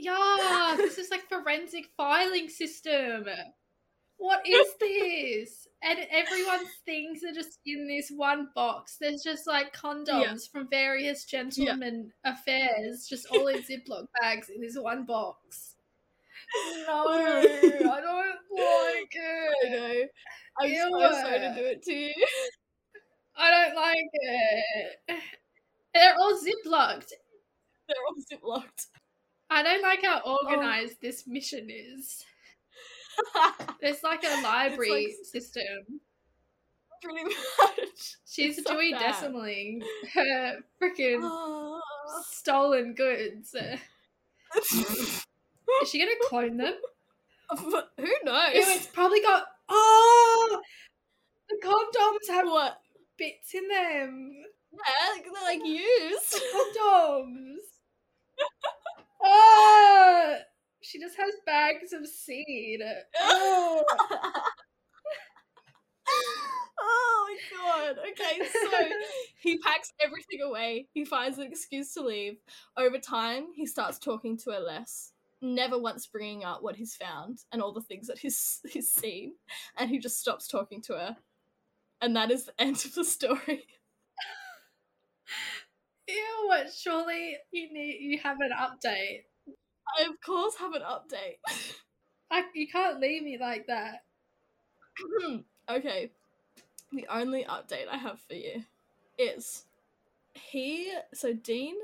Yeah, 0.00 0.74
this 0.76 0.96
is 0.96 1.10
like 1.10 1.28
forensic 1.28 1.88
filing 1.96 2.48
system. 2.48 3.24
What 4.18 4.46
is 4.46 4.66
this? 4.80 5.68
And 5.82 6.00
everyone's 6.10 6.70
things 6.84 7.22
are 7.22 7.32
just 7.32 7.60
in 7.64 7.86
this 7.86 8.10
one 8.10 8.48
box. 8.54 8.96
There's 9.00 9.22
just 9.22 9.46
like 9.46 9.72
condoms 9.72 10.50
from 10.50 10.68
various 10.68 11.24
gentlemen 11.24 12.12
affairs, 12.24 13.06
just 13.08 13.26
all 13.30 13.46
in 13.46 13.62
Ziploc 13.62 14.06
bags 14.20 14.48
in 14.48 14.60
this 14.60 14.76
one 14.76 15.04
box. 15.04 15.76
No, 16.86 17.04
I 17.08 18.00
don't 18.00 18.38
like 18.50 19.14
I 19.14 19.56
it. 19.62 19.70
know. 19.70 20.04
I'm 20.60 20.90
so 20.90 21.12
sorry 21.12 21.38
to 21.38 21.54
do 21.56 21.64
it 21.64 21.82
to 21.84 21.92
you. 21.92 22.14
I 23.36 23.50
don't 23.50 23.76
like 23.76 24.10
it. 24.12 25.20
They're 25.94 26.14
all 26.18 26.36
ziplocked. 26.36 27.12
They're 27.86 27.96
all 28.06 28.16
ziplocked. 28.62 28.86
I 29.50 29.62
don't 29.62 29.82
like 29.82 30.04
how 30.04 30.20
oh. 30.24 30.38
organized 30.44 31.00
this 31.00 31.26
mission 31.26 31.68
is. 31.70 32.24
There's 33.80 34.02
like 34.02 34.24
a 34.24 34.42
library 34.42 35.14
system. 35.24 36.00
Pretty 37.02 37.24
much. 37.24 37.34
She's 38.26 38.58
It's 38.58 38.68
Dewey 38.68 38.92
bad. 38.92 39.14
decimaling 39.14 39.82
her 40.14 40.58
freaking 40.82 41.20
Oh. 41.22 41.80
stolen 42.30 42.94
goods. 42.94 43.54
Is 44.56 45.90
she 45.90 45.98
gonna 45.98 46.12
clone 46.24 46.56
them? 46.56 46.74
But 47.70 47.90
Who 47.98 48.12
knows? 48.24 48.54
Ew, 48.54 48.62
it's 48.66 48.86
probably 48.86 49.20
got. 49.22 49.44
Oh! 49.68 50.60
The 51.48 51.56
condoms 51.64 52.28
have 52.34 52.46
what? 52.46 52.80
bits 53.16 53.54
in 53.54 53.66
them. 53.68 54.44
Yeah, 54.72 55.22
they're 55.22 55.42
like 55.44 55.64
used. 55.64 56.40
Condoms! 56.54 57.56
Oh! 59.22 60.36
She 60.80 61.00
just 61.00 61.16
has 61.16 61.34
bags 61.44 61.92
of 61.92 62.06
seed. 62.06 62.80
Oh! 63.20 63.84
oh 66.80 67.26
my 67.28 67.56
god. 67.56 67.96
Okay, 68.10 68.40
so 68.46 68.78
he 69.40 69.58
packs 69.58 69.92
everything 70.04 70.40
away. 70.42 70.88
He 70.92 71.04
finds 71.04 71.38
an 71.38 71.46
excuse 71.46 71.94
to 71.94 72.02
leave. 72.02 72.36
Over 72.76 72.98
time, 72.98 73.46
he 73.54 73.66
starts 73.66 73.98
talking 73.98 74.36
to 74.38 74.50
her 74.50 74.60
less, 74.60 75.12
never 75.40 75.78
once 75.78 76.06
bringing 76.06 76.44
up 76.44 76.62
what 76.62 76.76
he's 76.76 76.94
found 76.94 77.38
and 77.52 77.62
all 77.62 77.72
the 77.72 77.82
things 77.82 78.06
that 78.08 78.18
he's 78.18 78.60
he's 78.68 78.90
seen, 78.90 79.34
and 79.76 79.90
he 79.90 79.98
just 79.98 80.20
stops 80.20 80.46
talking 80.48 80.82
to 80.82 80.94
her. 80.94 81.16
And 82.00 82.14
that 82.16 82.30
is 82.30 82.44
the 82.46 82.60
end 82.60 82.76
of 82.84 82.94
the 82.94 83.04
story. 83.04 83.64
Ew, 86.08 86.44
what 86.46 86.72
surely 86.72 87.36
you 87.50 87.72
need 87.72 87.98
you 88.00 88.18
have 88.18 88.38
an 88.40 88.50
update. 88.58 89.24
I 89.96 90.04
of 90.04 90.20
course 90.20 90.56
have 90.56 90.74
an 90.74 90.82
update. 90.82 91.38
I, 92.30 92.44
you 92.54 92.68
can't 92.68 93.00
leave 93.00 93.22
me 93.22 93.38
like 93.38 93.66
that. 93.68 94.04
okay. 95.70 96.10
The 96.92 97.06
only 97.10 97.44
update 97.44 97.88
I 97.90 97.96
have 97.96 98.20
for 98.20 98.34
you 98.34 98.64
is 99.18 99.64
he 100.34 100.92
so 101.12 101.32
Dean 101.32 101.74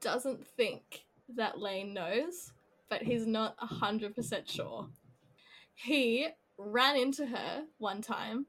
doesn't 0.00 0.46
think 0.46 1.04
that 1.36 1.58
Lane 1.58 1.92
knows, 1.92 2.52
but 2.88 3.02
he's 3.02 3.26
not 3.26 3.56
a 3.60 3.66
hundred 3.66 4.14
percent 4.14 4.48
sure. 4.48 4.88
He 5.74 6.28
ran 6.56 6.96
into 6.96 7.26
her 7.26 7.64
one 7.78 8.02
time. 8.02 8.46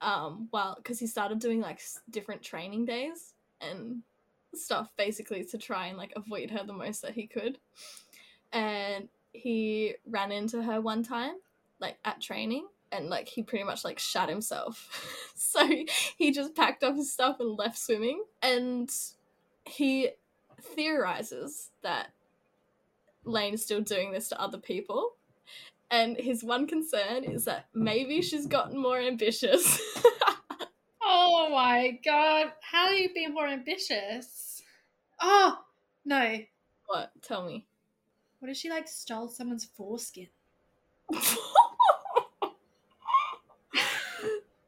Um, 0.00 0.48
well, 0.52 0.76
because 0.76 0.98
he 0.98 1.06
started 1.06 1.40
doing 1.40 1.60
like 1.60 1.76
s- 1.76 2.00
different 2.08 2.42
training 2.42 2.86
days 2.86 3.34
and 3.60 4.02
stuff 4.54 4.90
basically 4.96 5.44
to 5.44 5.58
try 5.58 5.86
and 5.86 5.96
like 5.96 6.12
avoid 6.16 6.50
her 6.50 6.64
the 6.64 6.72
most 6.72 7.02
that 7.02 7.12
he 7.12 7.26
could. 7.26 7.58
And 8.52 9.08
he 9.32 9.94
ran 10.06 10.32
into 10.32 10.62
her 10.62 10.80
one 10.80 11.02
time, 11.02 11.34
like 11.78 11.98
at 12.04 12.20
training, 12.20 12.66
and 12.92 13.08
like 13.08 13.28
he 13.28 13.42
pretty 13.42 13.64
much 13.64 13.84
like 13.84 13.98
shot 13.98 14.28
himself. 14.28 15.30
so 15.34 15.68
he 16.16 16.32
just 16.32 16.54
packed 16.54 16.82
up 16.82 16.96
his 16.96 17.12
stuff 17.12 17.40
and 17.40 17.58
left 17.58 17.78
swimming. 17.78 18.24
And 18.42 18.90
he 19.64 20.10
theorizes 20.60 21.70
that 21.82 22.08
Lane 23.24 23.54
is 23.54 23.62
still 23.62 23.80
doing 23.80 24.12
this 24.12 24.28
to 24.28 24.40
other 24.40 24.58
people. 24.58 25.14
And 25.90 26.16
his 26.16 26.44
one 26.44 26.66
concern 26.66 27.24
is 27.24 27.44
that 27.46 27.66
maybe 27.74 28.22
she's 28.22 28.46
gotten 28.46 28.80
more 28.80 28.98
ambitious. 28.98 29.80
Oh 31.12 31.48
my 31.50 31.98
god, 32.04 32.52
how 32.62 32.88
do 32.88 32.94
you 32.94 33.12
be 33.12 33.26
more 33.26 33.46
ambitious? 33.48 34.62
Oh 35.20 35.58
no, 36.04 36.38
what? 36.86 37.10
Tell 37.22 37.44
me. 37.44 37.66
what 38.38 38.50
if 38.50 38.56
she 38.56 38.70
like 38.70 38.88
stole 38.88 39.28
someone's 39.28 39.64
foreskin? 39.64 40.28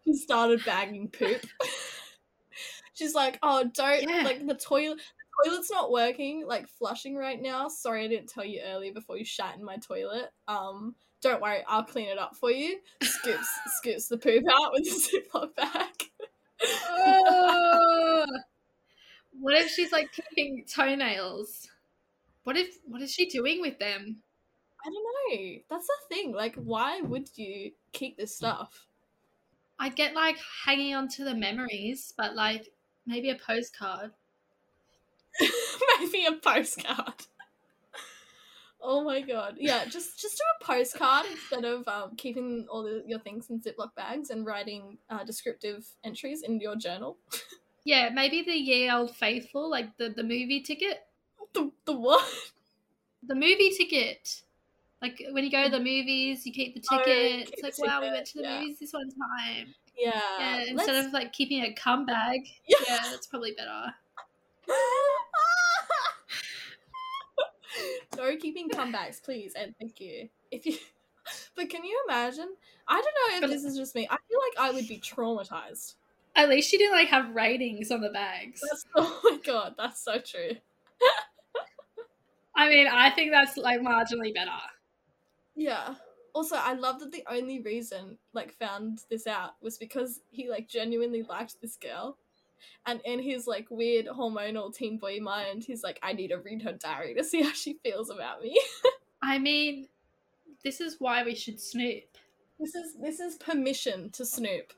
she 0.04 0.14
started 0.14 0.64
bagging 0.64 1.08
poop. 1.08 1.42
She's 2.94 3.14
like, 3.14 3.38
"Oh, 3.42 3.64
don't 3.72 4.02
Yeah. 4.02 4.22
like 4.24 4.46
the 4.46 4.54
toilet. 4.54 4.98
The 4.98 5.50
toilet's 5.50 5.70
not 5.70 5.90
working. 5.90 6.46
Like 6.46 6.68
flushing 6.68 7.16
right 7.16 7.40
now. 7.40 7.68
Sorry, 7.68 8.04
I 8.04 8.08
didn't 8.08 8.28
tell 8.28 8.44
you 8.44 8.60
earlier 8.64 8.92
before 8.92 9.16
you 9.16 9.24
shat 9.24 9.56
in 9.56 9.64
my 9.64 9.76
toilet. 9.76 10.30
Um, 10.48 10.94
don't 11.22 11.40
worry, 11.40 11.62
I'll 11.66 11.84
clean 11.84 12.08
it 12.08 12.18
up 12.18 12.36
for 12.36 12.50
you." 12.50 12.80
Scoops 13.02 13.48
scoops 13.78 14.08
the 14.08 14.18
poop 14.18 14.44
out 14.52 14.72
with 14.72 14.84
the 14.84 15.20
Ziploc 15.32 15.54
bag. 15.56 16.10
Oh. 16.64 18.26
what 19.40 19.54
if 19.54 19.70
she's 19.70 19.92
like 19.92 20.10
keeping 20.12 20.64
toenails? 20.64 21.68
What 22.44 22.56
if 22.56 22.78
what 22.86 23.02
is 23.02 23.12
she 23.12 23.26
doing 23.26 23.60
with 23.60 23.78
them? 23.78 24.22
I 24.84 24.90
don't 24.90 25.40
know. 25.40 25.58
That's 25.70 25.86
the 25.86 26.14
thing. 26.14 26.32
Like, 26.32 26.56
why 26.56 27.00
would 27.00 27.28
you 27.36 27.72
keep 27.92 28.16
this 28.16 28.36
stuff? 28.36 28.86
I 29.78 29.88
get 29.88 30.14
like 30.14 30.36
hanging 30.64 30.94
on 30.94 31.08
to 31.10 31.24
the 31.24 31.34
memories, 31.34 32.12
but 32.16 32.34
like 32.34 32.72
maybe 33.06 33.30
a 33.30 33.36
postcard. 33.36 34.12
Maybe 35.98 36.26
a 36.26 36.32
postcard. 36.32 37.14
Oh 38.82 39.02
my 39.04 39.20
god. 39.20 39.56
Yeah, 39.58 39.84
just 39.84 40.18
just 40.20 40.36
do 40.36 40.42
a 40.60 40.64
postcard 40.64 41.26
instead 41.30 41.64
of 41.64 41.86
um, 41.88 42.16
keeping 42.16 42.66
all 42.70 42.82
the, 42.82 43.02
your 43.06 43.20
things 43.20 43.48
in 43.50 43.60
Ziploc 43.60 43.94
bags 43.96 44.30
and 44.30 44.44
writing 44.44 44.98
uh, 45.10 45.24
descriptive 45.24 45.86
entries 46.04 46.42
in 46.42 46.60
your 46.60 46.76
journal. 46.76 47.16
Yeah, 47.84 48.10
maybe 48.14 48.42
the 48.42 48.52
Ye 48.56 48.88
Old 48.88 49.16
Faithful, 49.16 49.68
like 49.68 49.96
the, 49.96 50.08
the 50.10 50.22
movie 50.22 50.60
ticket. 50.60 51.00
the, 51.52 51.72
the 51.84 51.92
what? 51.92 52.24
The 53.24 53.34
movie 53.34 53.70
ticket. 53.76 54.42
Like 55.00 55.20
when 55.32 55.42
you 55.42 55.50
go 55.50 55.64
to 55.64 55.68
the 55.70 55.80
movies, 55.80 56.46
you 56.46 56.52
keep 56.52 56.76
the 56.76 56.82
Oh, 56.92 56.98
ticket. 56.98 57.46
keep 57.46 57.54
it's 57.64 57.80
like, 57.80 57.88
wow, 57.88 58.00
we 58.00 58.08
went 58.08 58.24
to 58.26 58.38
the 58.38 58.44
yeah. 58.44 58.60
movies 58.60 58.78
this 58.78 58.92
one 58.92 59.10
time. 59.10 59.74
Yeah. 59.98 60.12
Yeah, 60.38 60.56
let's- 60.58 60.70
instead 60.70 61.04
of 61.06 61.12
like 61.12 61.32
keeping 61.32 61.62
a 61.64 61.72
cum 61.74 62.06
bag. 62.06 62.42
Yeah. 62.68 62.76
Yeah, 62.86 62.98
that's 63.10 63.26
probably 63.26 63.50
better. 63.58 63.92
no 68.16 68.36
keeping 68.36 68.68
comebacks, 68.68 69.22
please, 69.22 69.54
and 69.54 69.74
thank 69.80 70.00
you. 70.00 70.28
If 70.50 70.66
you, 70.66 70.76
but 71.56 71.68
can 71.70 71.84
you 71.84 72.02
imagine? 72.08 72.54
I 72.88 72.94
don't 72.94 73.04
know 73.04 73.36
if 73.36 73.40
But- 73.42 73.50
this 73.50 73.64
is 73.64 73.76
just 73.76 73.94
me. 73.94 74.06
I 74.10 74.16
feel 74.28 74.38
like 74.38 74.70
I 74.70 74.74
would 74.74 74.88
be 74.88 74.98
traumatized. 74.98 75.94
At 76.34 76.48
least 76.48 76.70
she 76.70 76.78
didn't 76.78 76.94
like 76.94 77.08
have 77.08 77.34
ratings 77.34 77.90
on 77.90 78.00
the 78.00 78.08
bags. 78.08 78.60
That's, 78.62 78.86
oh 78.96 79.20
my 79.24 79.38
god, 79.44 79.74
that's 79.76 80.02
so 80.02 80.18
true. 80.18 80.52
I 82.54 82.68
mean, 82.68 82.86
I 82.86 83.10
think 83.10 83.32
that's 83.32 83.56
like 83.56 83.80
marginally 83.80 84.34
better. 84.34 84.50
Yeah. 85.56 85.94
Also, 86.34 86.56
I 86.56 86.72
love 86.74 87.00
that 87.00 87.12
the 87.12 87.24
only 87.28 87.60
reason 87.60 88.18
like 88.32 88.52
found 88.54 89.00
this 89.10 89.26
out 89.26 89.52
was 89.62 89.76
because 89.78 90.20
he 90.30 90.48
like 90.48 90.68
genuinely 90.68 91.22
liked 91.22 91.60
this 91.60 91.76
girl. 91.76 92.16
And 92.86 93.00
in 93.04 93.20
his 93.20 93.46
like 93.46 93.66
weird 93.70 94.06
hormonal 94.06 94.74
teen 94.74 94.98
boy 94.98 95.18
mind, 95.20 95.64
he's 95.64 95.82
like, 95.82 95.98
I 96.02 96.12
need 96.12 96.28
to 96.28 96.38
read 96.38 96.62
her 96.62 96.72
diary 96.72 97.14
to 97.14 97.24
see 97.24 97.42
how 97.42 97.52
she 97.52 97.78
feels 97.82 98.10
about 98.10 98.42
me. 98.42 98.58
I 99.22 99.38
mean, 99.38 99.88
this 100.64 100.80
is 100.80 100.96
why 100.98 101.24
we 101.24 101.34
should 101.34 101.60
snoop. 101.60 102.04
this 102.58 102.74
is 102.74 102.96
this 103.00 103.20
is 103.20 103.36
permission 103.36 104.10
to 104.10 104.24
snoop. 104.24 104.72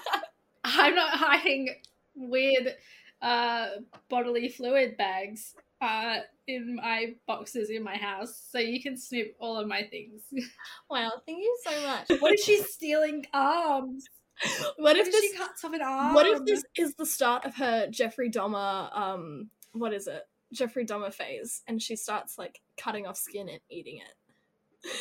I'm 0.64 0.94
not 0.94 1.10
hiding 1.10 1.76
weird 2.14 2.74
uh, 3.22 3.66
bodily 4.08 4.48
fluid 4.48 4.96
bags 4.96 5.54
uh, 5.80 6.18
in 6.46 6.76
my 6.76 7.14
boxes 7.26 7.70
in 7.70 7.82
my 7.82 7.96
house, 7.96 8.42
so 8.50 8.58
you 8.58 8.82
can 8.82 8.96
snoop 8.96 9.34
all 9.38 9.58
of 9.58 9.68
my 9.68 9.82
things. 9.82 10.22
wow, 10.90 11.12
thank 11.26 11.38
you 11.38 11.58
so 11.64 11.82
much. 11.82 12.20
what 12.20 12.34
is 12.34 12.44
she 12.44 12.62
stealing 12.62 13.26
arms? 13.32 14.06
what 14.76 14.96
if 14.96 15.06
if 15.08 15.12
this 15.12 15.36
cuts 15.36 15.64
off 15.64 15.72
an 15.72 15.80
arm? 15.82 16.14
what 16.14 16.26
if 16.26 16.44
this 16.44 16.62
is 16.76 16.94
the 16.94 17.06
start 17.06 17.44
of 17.44 17.54
her 17.56 17.86
Jeffrey 17.88 18.30
Dahmer 18.30 18.96
um 18.96 19.50
what 19.72 19.92
is 19.92 20.06
it? 20.06 20.22
Jeffrey 20.52 20.84
Dahmer 20.86 21.12
phase 21.12 21.62
and 21.66 21.80
she 21.82 21.96
starts 21.96 22.38
like 22.38 22.60
cutting 22.76 23.06
off 23.06 23.16
skin 23.16 23.48
and 23.48 23.60
eating 23.70 23.98
it. 23.98 24.90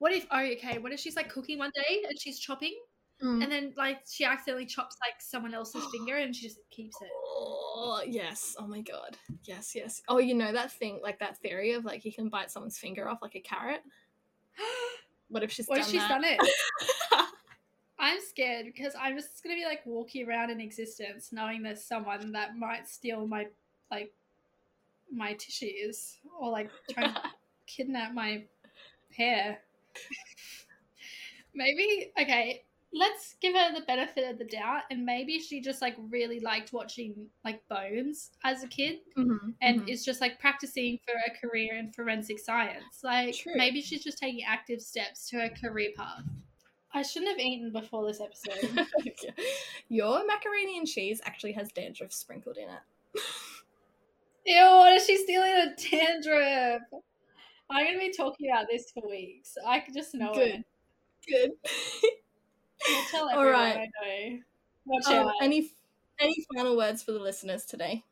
What 0.00 0.12
if? 0.12 0.26
Oh, 0.30 0.38
okay. 0.38 0.78
What 0.78 0.92
if 0.92 1.00
she's 1.00 1.16
like 1.16 1.28
cooking 1.28 1.58
one 1.58 1.72
day 1.74 2.04
and 2.08 2.16
she's 2.18 2.38
chopping, 2.38 2.74
Mm. 3.20 3.42
and 3.42 3.50
then 3.50 3.74
like 3.76 3.98
she 4.08 4.24
accidentally 4.24 4.64
chops 4.64 4.96
like 5.00 5.20
someone 5.20 5.52
else's 5.52 5.84
finger 5.92 6.18
and 6.18 6.36
she 6.36 6.46
just 6.46 6.60
keeps 6.70 6.94
it. 7.02 7.08
Oh 7.12 8.00
yes! 8.06 8.54
Oh 8.60 8.68
my 8.68 8.80
god! 8.80 9.16
Yes, 9.42 9.74
yes. 9.74 10.00
Oh, 10.08 10.18
you 10.18 10.34
know 10.36 10.52
that 10.52 10.70
thing, 10.70 11.00
like 11.02 11.18
that 11.18 11.36
theory 11.38 11.72
of 11.72 11.84
like 11.84 12.04
you 12.04 12.12
can 12.12 12.28
bite 12.28 12.52
someone's 12.52 12.78
finger 12.78 13.08
off 13.08 13.18
like 13.20 13.34
a 13.34 13.40
carrot. 13.40 13.80
What 15.30 15.42
if 15.42 15.50
she's 15.50 15.66
what 15.66 15.78
done 15.78 15.84
if 15.84 15.90
she's 15.90 16.00
that? 16.00 16.08
done 16.08 16.24
it? 16.24 16.38
I'm 17.98 18.20
scared 18.20 18.66
because 18.66 18.94
I'm 18.98 19.16
just 19.16 19.42
gonna 19.42 19.56
be 19.56 19.64
like 19.64 19.84
walking 19.84 20.28
around 20.28 20.50
in 20.50 20.60
existence 20.60 21.32
knowing 21.32 21.62
there's 21.62 21.84
someone 21.84 22.32
that 22.32 22.56
might 22.56 22.86
steal 22.88 23.26
my 23.26 23.48
like 23.90 24.12
my 25.10 25.34
tissues 25.34 26.18
or 26.38 26.50
like 26.50 26.70
try 26.90 27.04
and 27.04 27.18
kidnap 27.66 28.14
my 28.14 28.44
hair. 29.16 29.58
maybe 31.54 32.12
okay, 32.20 32.64
let's 32.92 33.34
give 33.40 33.54
her 33.54 33.74
the 33.74 33.84
benefit 33.86 34.30
of 34.30 34.38
the 34.38 34.44
doubt 34.44 34.82
and 34.90 35.04
maybe 35.04 35.38
she 35.38 35.60
just 35.60 35.82
like 35.82 35.96
really 36.10 36.40
liked 36.40 36.72
watching 36.72 37.26
like 37.44 37.66
bones 37.68 38.30
as 38.44 38.62
a 38.62 38.68
kid 38.68 39.00
Mhm, 39.16 39.54
and 39.60 39.80
mhm. 39.80 39.88
is 39.88 40.04
just 40.04 40.20
like 40.20 40.38
practicing 40.38 40.98
for 41.04 41.14
a 41.26 41.36
career 41.46 41.74
in 41.74 41.92
forensic 41.92 42.38
science. 42.38 43.00
Like 43.02 43.34
True. 43.34 43.56
maybe 43.56 43.80
she's 43.82 44.04
just 44.04 44.18
taking 44.18 44.44
active 44.44 44.80
steps 44.80 45.28
to 45.30 45.40
her 45.40 45.48
career 45.50 45.90
path. 45.96 46.22
I 46.94 47.02
shouldn't 47.02 47.30
have 47.30 47.38
eaten 47.46 47.70
before 47.72 48.06
this 48.06 48.20
episode. 48.20 48.86
your 49.88 50.26
macaroni 50.26 50.78
and 50.78 50.86
cheese 50.86 51.20
actually 51.24 51.52
has 51.52 51.70
dandruff 51.72 52.12
sprinkled 52.12 52.56
in 52.56 52.68
it. 52.68 53.22
Ew, 54.46 54.64
what 54.64 54.92
is 54.94 55.04
she 55.06 55.16
stealing 55.18 55.52
a 55.52 55.74
dandruff? 55.76 56.82
I'm 57.70 57.84
gonna 57.86 57.98
be 57.98 58.12
talking 58.16 58.50
about 58.50 58.66
this 58.70 58.90
for 58.90 59.06
weeks. 59.06 59.56
I 59.66 59.80
can 59.80 59.92
just 59.92 60.14
know 60.14 60.32
Good. 60.32 60.64
it. 61.28 61.50
Good. 61.62 61.72
I'll 62.90 63.04
tell 63.10 63.28
everyone 63.32 63.52
right. 63.52 63.76
I 64.02 64.30
know. 64.30 64.38
Watch 64.86 65.06
Um, 65.08 65.28
out. 65.28 65.34
any 65.42 65.70
any 66.18 66.34
final 66.54 66.76
words 66.76 67.02
for 67.02 67.12
the 67.12 67.18
listeners 67.20 67.66
today? 67.66 68.02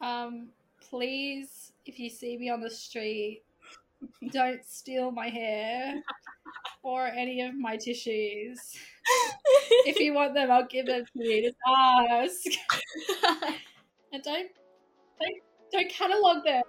Um, 0.00 0.50
please, 0.80 1.72
if 1.84 1.98
you 1.98 2.08
see 2.08 2.36
me 2.38 2.48
on 2.48 2.60
the 2.60 2.70
street, 2.70 3.42
don't 4.30 4.64
steal 4.64 5.10
my 5.10 5.28
hair 5.28 6.02
or 6.86 7.06
any 7.06 7.42
of 7.42 7.54
my 7.54 7.76
tissues. 7.76 8.60
If 9.86 10.00
you 10.00 10.14
want 10.14 10.34
them, 10.34 10.50
I'll 10.50 10.66
give 10.66 10.86
them 10.86 11.04
to 11.04 11.24
you. 11.24 11.42
Just 11.42 11.56
ask. 11.68 12.42
And 14.12 14.22
don't 14.22 14.48
don't 15.20 15.42
don't 15.72 15.90
catalog 15.90 16.44
them. 16.44 16.62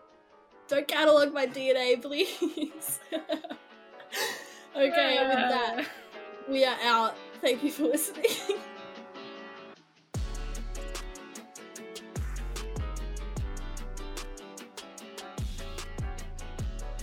Don't 0.67 0.87
catalog 0.87 1.33
my 1.33 1.45
DNA, 1.45 2.01
please. 2.01 2.99
okay, 4.75 5.17
and 5.17 5.29
with 5.29 5.49
that, 5.53 5.85
we 6.49 6.65
are 6.65 6.77
out. 6.83 7.15
Thank 7.41 7.63
you 7.63 7.71
for 7.71 7.83
listening. 7.83 8.57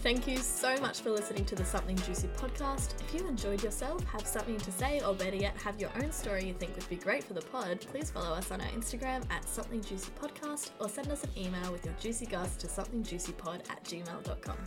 Thank 0.05 0.29
you 0.29 0.37
so 0.37 0.77
much 0.83 1.01
for 1.01 1.09
listening 1.11 1.47
to 1.47 1.55
the 1.55 1.65
Something 1.65 1.97
Juicy 1.97 2.29
podcast. 2.37 2.93
If 3.01 3.15
you 3.15 3.27
enjoyed 3.27 3.65
yourself, 3.65 4.05
have 4.05 4.27
something 4.27 4.59
to 4.59 4.71
say, 4.71 5.01
or 5.01 5.15
better 5.15 5.35
yet, 5.35 5.57
have 5.63 5.81
your 5.81 5.89
own 5.97 6.13
story 6.13 6.45
you 6.45 6.53
think 6.53 6.77
would 6.77 6.87
be 6.91 6.97
great 6.97 7.25
for 7.25 7.33
the 7.33 7.41
pod, 7.41 7.81
please 7.91 8.11
follow 8.11 8.35
us 8.35 8.51
on 8.51 8.61
our 8.61 8.67
Instagram 8.69 9.25
at 9.31 9.49
Something 9.49 9.81
Juicy 9.81 10.13
Podcast 10.21 10.73
or 10.79 10.91
send 10.91 11.11
us 11.11 11.25
an 11.25 11.31
email 11.39 11.73
with 11.73 11.87
your 11.87 11.95
juicy 11.99 12.27
goss 12.27 12.55
to 12.57 12.67
somethingjuicypod 12.67 13.71
at 13.71 13.83
gmail.com. 13.85 14.59